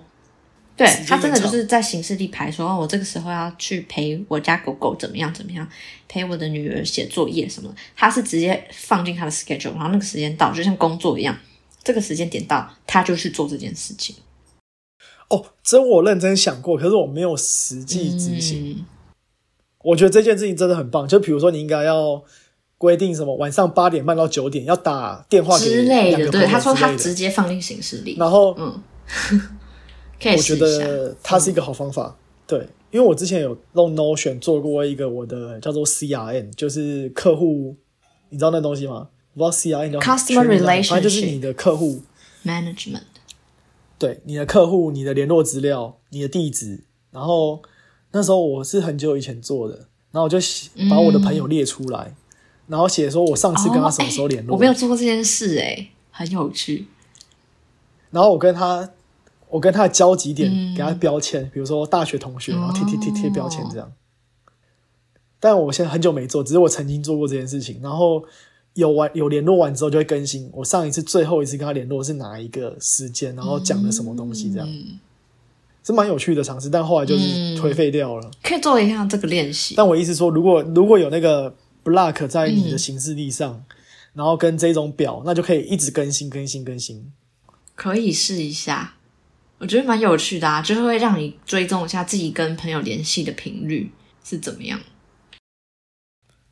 [0.78, 5.68] 对他真的就是在行事历排说，哦，我这个时候要去陪我家狗狗怎么样怎么样，
[6.08, 11.36] 陪我的女儿写作业什么，他是直接放进他的 schedule，然后那个时间到，就像工作一样，
[11.84, 14.16] 这个时间点到，他就去做这件事情。
[15.30, 18.78] 哦，这我认真想过，可是我没有实际执行。
[18.78, 18.86] 嗯
[19.84, 21.06] 我觉得这件事情真的很棒。
[21.06, 22.24] 就比如说，你应该要
[22.78, 28.82] 规定什么，晚上八点半到九点要打电话给之类的，对，他说他直接放进行事历，然后嗯，
[30.38, 30.56] 我觉。
[30.56, 32.18] 得它是一个好方法。
[32.48, 37.76] 对，因为我之前有用 Notion 做过一个我的叫做 CRM，就是客户，
[38.30, 39.10] 你知道那东西吗？
[39.36, 42.02] Customer 全名叫什么反正就是 relationship 你的客户
[42.46, 43.02] ，management，
[43.98, 47.62] 对你的客户、你的联络资料、你的地址，然后
[48.12, 49.76] 那时候我是很久以前做的，
[50.12, 52.16] 然后我就写把我的朋友列出来，
[52.68, 56.88] 然后写说我上次跟他什么时候联络，我没有做过这件事，哎，很有趣。
[58.12, 58.90] 然后我跟他，
[59.50, 60.76] 我跟他的交集点嗯。
[60.76, 63.88] 给他标签，比如说大学同学，然后贴贴贴贴标签这样。
[63.88, 63.92] 哦
[65.40, 68.24] 但我现在很久没做，只是我曾经做过这件事情，然后
[68.76, 70.50] 有完有联络完之后就会更新。
[70.54, 75.00] 我上一次最后一次跟他联络是哪一个时间，然后讲了什么东西，这样、嗯，
[75.84, 77.24] 是蛮有趣的尝试，但后来就是
[77.58, 78.32] 颓废掉了。
[78.42, 79.76] 可以做一下这个练习。
[79.76, 83.64] 但我意思说，如果如果有那个 block 在你嗯的行事历上，
[84.14, 87.12] 然后跟这种表，那就可以一直更新更新更新。
[87.76, 88.96] 可以试一下，
[89.58, 93.92] 我觉得蛮有趣的啊，就是会让你追踪一下自己跟朋友联系的频率
[94.24, 94.80] 是怎么样。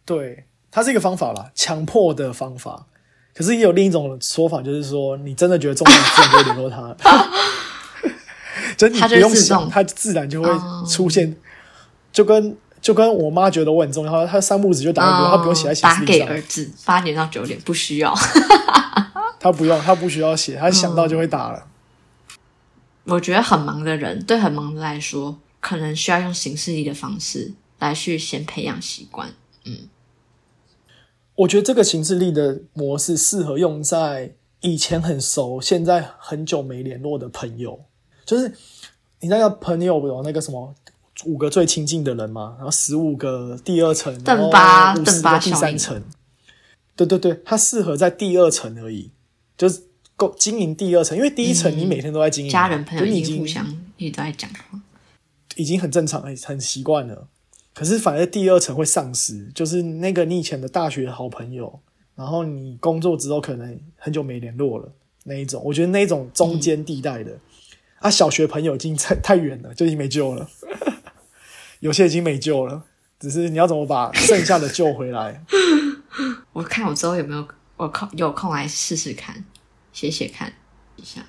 [0.03, 2.85] 对，它是一个方法啦，强迫的方法。
[3.35, 6.95] 可是也有另一种说法，就是说你真的觉得重要，你自然就会联络他。
[8.77, 11.35] 就你不用想，他自动它自然就会哦出现。
[12.11, 18.13] 就跟就跟我妈觉得我很重要，她三步子就打给我，她不用写在显哦打给儿子，八点到九点不需要。
[19.39, 21.67] 她不用，她不需要写，她想到就会打了。
[23.05, 29.29] 我觉得很忙的人，对很忙的来说，可能需要用形式力的方式来去先培养习惯。
[31.41, 37.79] 我觉得这个形式力的模式适合用在以前很熟，现在很久没联络的朋友。
[38.25, 38.53] 就是
[39.19, 40.73] 你那个朋友有那个什么
[41.25, 46.03] 五个最亲近的人嘛，然后十五个第二层，然后邓巴五十邓巴个第三层。
[46.95, 49.09] 对对对，它适合在第二层而已，
[49.57, 49.81] 就是
[50.15, 53.65] 够经营第二层，因为第一层你每天都在经营，家人朋友就你已经互相
[53.97, 54.79] 一直都在讲话。
[55.55, 57.27] 已经很正常，很很习惯了。
[57.73, 61.79] 可是反而第二层会丧失，就是那个你以前的大学好朋友，
[62.15, 64.91] 然后你工作之后可能很久没联络了
[65.23, 67.37] 那一种，我觉得那一种中间地带的、
[67.99, 70.49] 啊，小学朋友已经太太远了，就已经没救了，
[71.79, 72.83] 有些已经没救了。
[73.19, 75.43] 只是你要怎么把剩下的救回来。
[76.53, 79.45] 我看我之后有没有我空有空来试试看，
[79.93, 80.51] 写写看
[80.95, 81.23] 一下。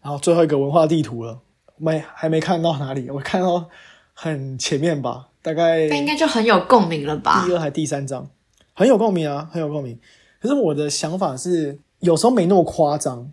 [0.00, 1.42] 然后最后一个文化地图了，
[1.76, 3.68] 没还没看到哪里，我看到
[4.14, 7.52] 很前面吧，大概那应该就很有共鸣了吧第？
[7.52, 8.30] 二还第三章，
[8.72, 9.98] 很有共鸣啊，很有共鸣。
[10.40, 13.32] 可是我的想法是，有时候没那么夸张。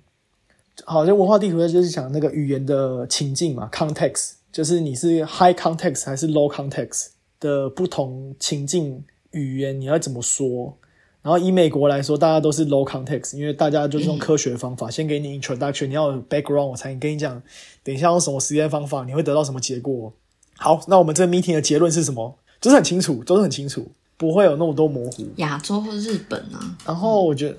[0.86, 7.07] 好像文化地图就是讲那个语言的情境嘛，context，就是你是 high context 还是 low context
[7.40, 10.77] 的不同情境语言，你要怎么说？
[11.22, 17.44] 然后以美国来说，大家都是 low context，因为大家就是用科学方法，先给你 introduction，你要有 background，我才能跟你讲，
[17.84, 20.14] 等一下用什么实验方法，你会得到什么结果。
[20.60, 22.38] 好，那我们这个 meeting 的结论是什么？
[22.60, 25.26] 就是很清楚，都是很清楚，不会有那么多模糊。
[25.38, 27.57] 亚洲或日本啊，然后我觉得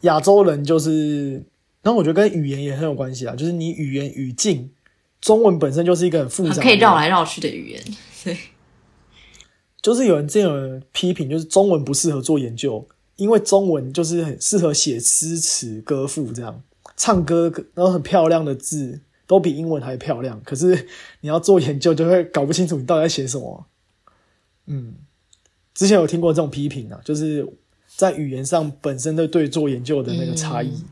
[0.00, 1.34] 亚洲人就是，
[1.82, 4.68] 然后我觉得跟语言也很有关系啊，就是你语言语境，
[5.20, 7.80] 中文本身就是一个很复杂可以绕来绕去的语言。
[8.24, 8.36] 对，
[9.80, 12.84] 就是有人这样有批评，就是中文不适合做研究，
[13.14, 16.60] 因为中文就是很适合写诗词歌赋这样，
[16.96, 19.00] 唱歌然后很漂亮的字
[19.32, 20.86] 都比英文还漂亮，可是
[21.22, 23.64] 你要做研究就会搞不清楚你到底在写什么。
[24.66, 24.94] 嗯，
[25.72, 27.48] 之前有听过这种批评啊，就是
[27.96, 30.84] 在语言上本身的对做研究的那个差异。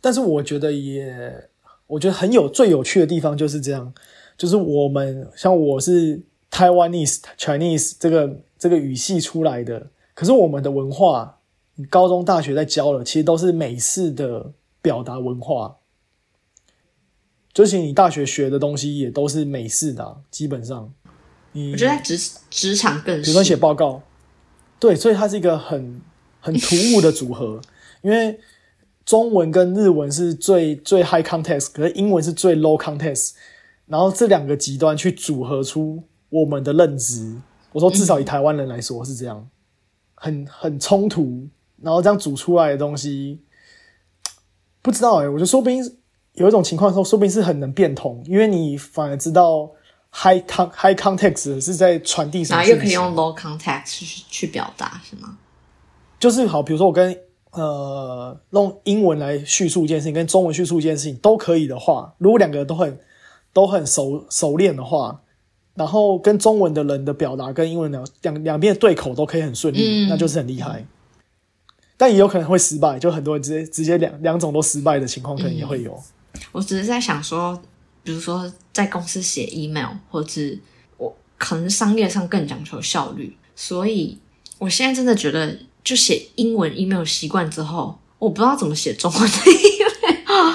[0.00, 1.48] 但是我觉得也，
[1.88, 3.92] 我觉得很有最有趣的地方就是这样，
[4.38, 6.22] 就是我们像我是
[6.52, 11.40] Taiwanese Chinese 这个这个语系出来的，可是我们的文化，
[11.74, 15.78] 你高中大学在教了，其实都是美式的表达文化，
[17.54, 20.92] 就是你大学学的东西也都是美式的啊、基本上。
[21.52, 22.18] 你我觉得在职
[22.50, 24.02] 职场更是比如说写报告，
[24.80, 26.02] 对，所以它是一个很
[26.40, 27.60] 很突兀的组合，
[28.02, 28.40] 因为
[29.06, 33.34] 中文跟日文是最最 high context，可是英文是最 low context，
[33.86, 37.36] 然后这两个极端去组合出我们的认知。
[37.70, 39.48] 我说至少以台湾人来说是这样，
[40.14, 41.46] 很很冲突，
[41.80, 43.40] 然后这样组出来的东西，
[44.82, 45.80] 不知道哎、我觉得说不定
[46.34, 49.70] 有一种情况说，说不定是很能变通，因为你反而知道
[50.12, 55.38] high con high context 是在传递什么又可以用 low context 去去表达，是吗？
[56.18, 57.16] 就是好，比如说我跟
[57.52, 62.98] 呃用英文来叙述一件事情，跟中文叙述一件事情都可以的话，如果两个都很
[63.52, 65.20] 都很熟熟练的话，
[65.74, 70.84] 然后跟中文的人的表达跟英文的两两边的对口都可以很顺利，嗯那就是很厉害。
[71.96, 75.96] 但也有可能会失败，就很多人直接直接两两种都失败的情况，可能也会有。
[76.52, 77.60] 我只是在想说，
[78.02, 80.40] 比如说在公司写 email，或者
[80.96, 84.18] 我可能商业上更讲求效率，所以
[84.58, 90.54] 我现在真的觉得，就写英文 email 习惯之后，我不知道怎么写中文的 email。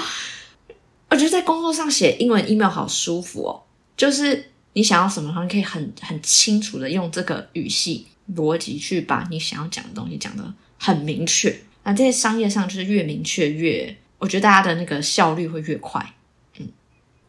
[1.10, 3.62] 我觉得在工作上写英文 email 好舒服哦，
[3.96, 11.60] 就是你想要什么，你可以很很清楚的用这个语系逻辑去把你想要讲的东西讲得很明确。
[11.82, 16.14] 那在商业上就是越明确越，我觉得大家的那个效率会越快。
[16.58, 16.68] 嗯，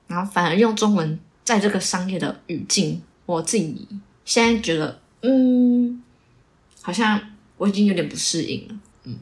[0.07, 3.87] 然后反而用中文在这个商业的语境，我自己
[4.23, 6.03] 现在觉得，嗯，
[6.81, 7.19] 好像
[7.57, 8.75] 我已经有点不适应了。
[9.05, 9.17] 嗯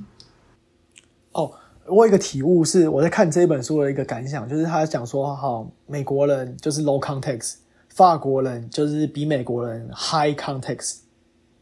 [1.32, 1.54] 哦，
[1.86, 7.56] 我有一个体悟是我在看这本书的一个感想，就是他讲说，哈，美国人就是 low context，
[7.90, 11.02] 法国人就是比美国人 high context，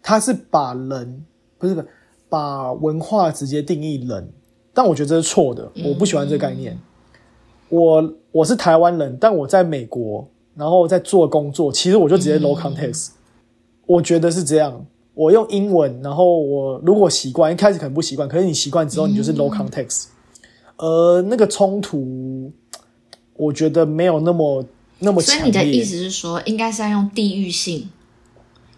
[0.01, 1.25] 他是把人
[1.57, 1.83] 不是不
[2.29, 4.33] 把文化直接定义人，
[4.77, 6.77] 但我觉得这是错的，我不喜欢这个概念。
[7.67, 13.07] 我我是台湾人，但我在美国，然后在做工作，其实我就直接 low context，、
[13.87, 14.85] 我觉得是这样。
[15.15, 20.09] 我用英文，然后我如果习惯，一开始可能不习惯，可是你习惯之后，你就是 low context。
[20.77, 22.51] 而那个冲突，
[23.33, 24.63] 我觉得没有那么
[24.99, 25.41] 那么所以。
[25.41, 27.89] 你的意思是说，应该是要用地域性，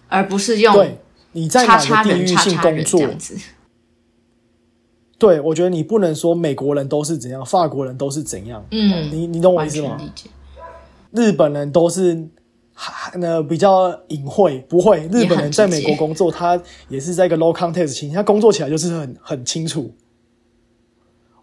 [0.08, 0.98] 而不是用对，
[1.34, 3.02] 你在哪个地域性工作？
[3.02, 3.38] 人这样子。
[5.20, 8.66] 对，我觉得你不能说美国人都是怎样，法国人都是怎样。
[8.72, 9.98] 嗯，你你懂我意思吗？
[11.12, 12.26] 日本人都是
[12.74, 15.08] 还呃比较隐晦，不会。
[15.12, 19.94] 日本人在美国工作，他也是在一个 low context 情形，他工作起来就是很很清楚。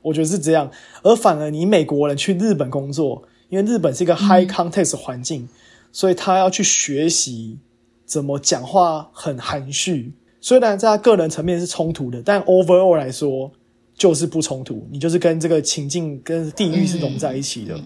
[0.01, 0.71] 我觉得是这样，
[1.03, 5.47] 而反而你美国人去日本工作，因为日本是一个 high context 环境，
[5.93, 7.59] 所以他要去学习
[8.07, 10.15] 怎么讲话很含蓄。
[10.41, 13.51] 虽然在他个人层面是冲突的，但 overall 来说
[13.97, 14.87] 就是不冲突。
[14.91, 17.77] 你就是跟这个情境跟地域是融在一起的。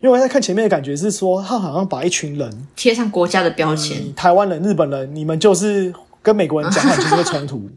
[0.00, 7.70] 因为我在看前面的感觉是说，他好像把一群人，贴上国家的标签，你台湾人、日本人，你们就是跟美国人讲话就是会冲突。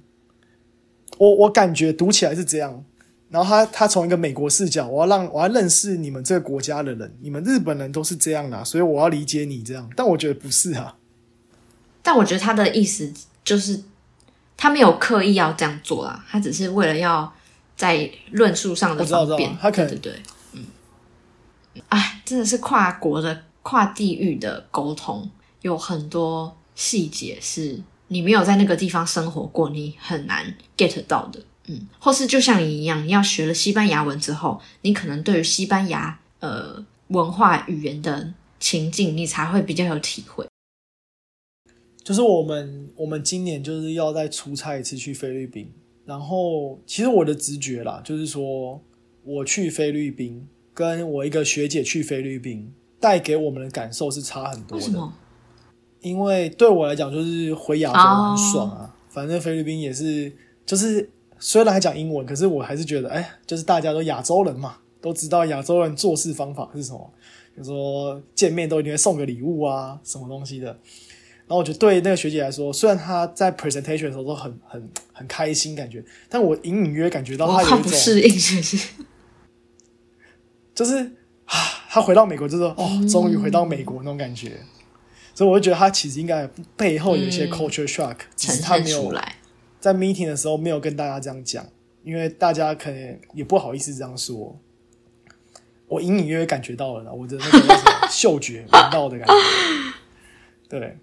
[1.18, 2.84] 我我感觉读起来是这样。
[3.30, 9.90] 然后他他从一个美国视角，我要让我要认识你们这个国家的人，你们日本人都是这样的啊、所以我要理解你这样。
[9.96, 10.96] 但我觉得不是啊，
[12.02, 13.12] 但我觉得他的意思
[13.44, 13.82] 就是
[14.58, 17.32] 他没有刻意要这样做啦，他只是为了要
[17.76, 20.22] 在论述上的方便对对对，
[20.54, 20.66] 嗯，
[21.90, 25.30] 哎，真的是跨国的、跨地域的沟通，
[25.62, 31.40] 有很多细节是你没有在那个地方生活过，你很难 get 到的。
[31.68, 40.48] 嗯，或是就像你一样，你要学了西班牙文之后，你可能对于西班牙呃文化语言的情境，你才会比较有体会。
[42.08, 45.70] 就是我们我们今年就是要再出差一次去菲律宾，
[46.06, 48.82] 然后其实我的直觉啦，就是说
[49.26, 55.12] 我去菲律宾跟我一个学姐去菲律宾，带给我们的感受是差很多的。
[56.00, 58.96] 因为对我来讲，就是回亚洲哦很爽啊。
[59.10, 60.32] 反正菲律宾也是，
[60.66, 61.10] 就是
[61.40, 67.12] 虽然还讲英文，可是我还是觉得，哎，就是大家都亚洲人嘛，都知道亚洲人做事方法是什么。
[67.54, 70.80] 比如说见面都一定会送个礼物啊，什么东西的。
[71.48, 78.30] 然后我觉得对那个学姐来说，虽然她在 presentation 的时候都很很很开心，感觉，但我隐隐约感觉到她有一种，不适应？
[80.76, 80.98] 就是
[81.46, 81.56] 啊，
[81.90, 82.76] 她回到美国就是哦，
[83.10, 84.58] 终于回到美国那种感觉。
[85.34, 89.14] 所以我就觉得她其实应该背后有一些嗯 culture shock，、只呈是她没有。
[89.80, 91.66] 在 meeting 的时候没有跟大家这样讲，
[92.04, 94.60] 因为大家可能也不好意思这样说。
[95.88, 99.34] 我隐隐约约感觉到了啦，我的那个嗅觉闻到的感觉。
[100.68, 100.98] 对，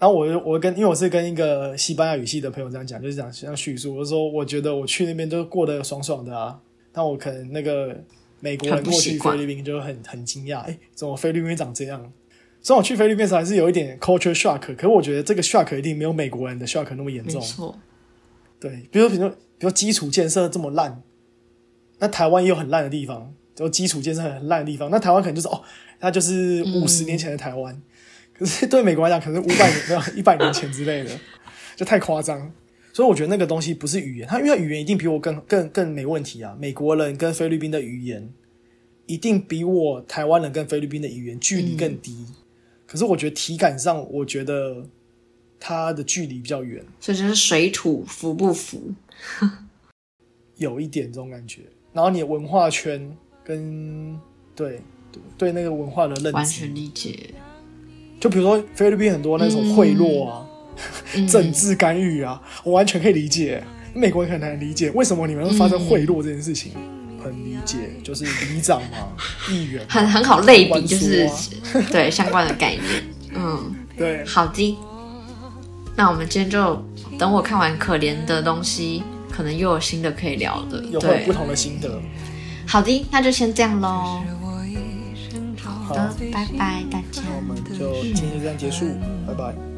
[0.00, 6.58] 然后我就我跟因为我是跟一个西班牙语系的朋友这样讲，就是讲这样叙述，我说我觉得我去那边都过得爽爽的啊，
[6.90, 7.94] 但我可能那个
[8.40, 12.12] 美国人过去菲律宾就很很惊讶，哎，怎么菲律宾长这样？
[12.62, 17.40] 虽然我去菲律宾的时还是有一点 culture shock，可是我觉得这个 shock 一定没有美国人的 shock 那么严重。
[17.40, 17.78] 没错，
[18.58, 21.02] 对，比如比如比如基础建设这么烂，
[21.98, 24.90] 那台湾也有很烂的地方，就基础建设很烂的地方。
[24.90, 25.62] 那台湾可能就是哦，
[25.98, 27.80] 它就是五十年前的台湾，
[28.40, 31.10] 可是对美国来讲，可能五百年没有一百年前之类的，
[31.76, 32.50] 就太夸张。
[32.94, 36.56] 所以我觉得那个东西不是语言，它因为它语言一定比我更更更没问题啊。
[36.58, 38.32] 美国人跟菲律宾的语言
[39.04, 42.24] 一定比我台湾人跟菲律宾的语言距离更低。
[42.86, 44.88] 可是我觉得体感上，我觉得
[45.60, 46.82] 它的距离比较远。
[46.98, 48.94] 所以就是水土服不服？
[50.56, 51.60] 有一点这种感觉。
[51.92, 53.14] 然后你的文化圈
[53.44, 54.18] 跟
[54.56, 54.80] 对
[55.12, 57.34] 对对那个文化的认完知，全理解。
[58.20, 60.44] 就比如说菲律宾很多那种贿赂啊、
[61.14, 63.62] 嗯 政治干预啊，我完全可以理解。
[63.92, 66.70] 美国人很难理解为什么你们会发生贿赂这件事情，
[67.24, 69.08] 很理解，就是里长嘛、
[69.50, 71.28] 议员、很很好类比，官就是
[71.90, 72.84] 对相关的概念。
[73.34, 74.78] 嗯，对好的。
[75.96, 76.82] 那我们今天就
[77.18, 80.82] 等我看完可怜的东西，可能又有新的可以聊的。
[80.84, 82.00] 有不，同的心得。
[82.66, 84.22] 好的，那就先这样喽。
[85.90, 87.22] 好的，拜拜大家。
[87.28, 88.86] 那我们就今天就这样结束，
[89.26, 89.69] 拜拜。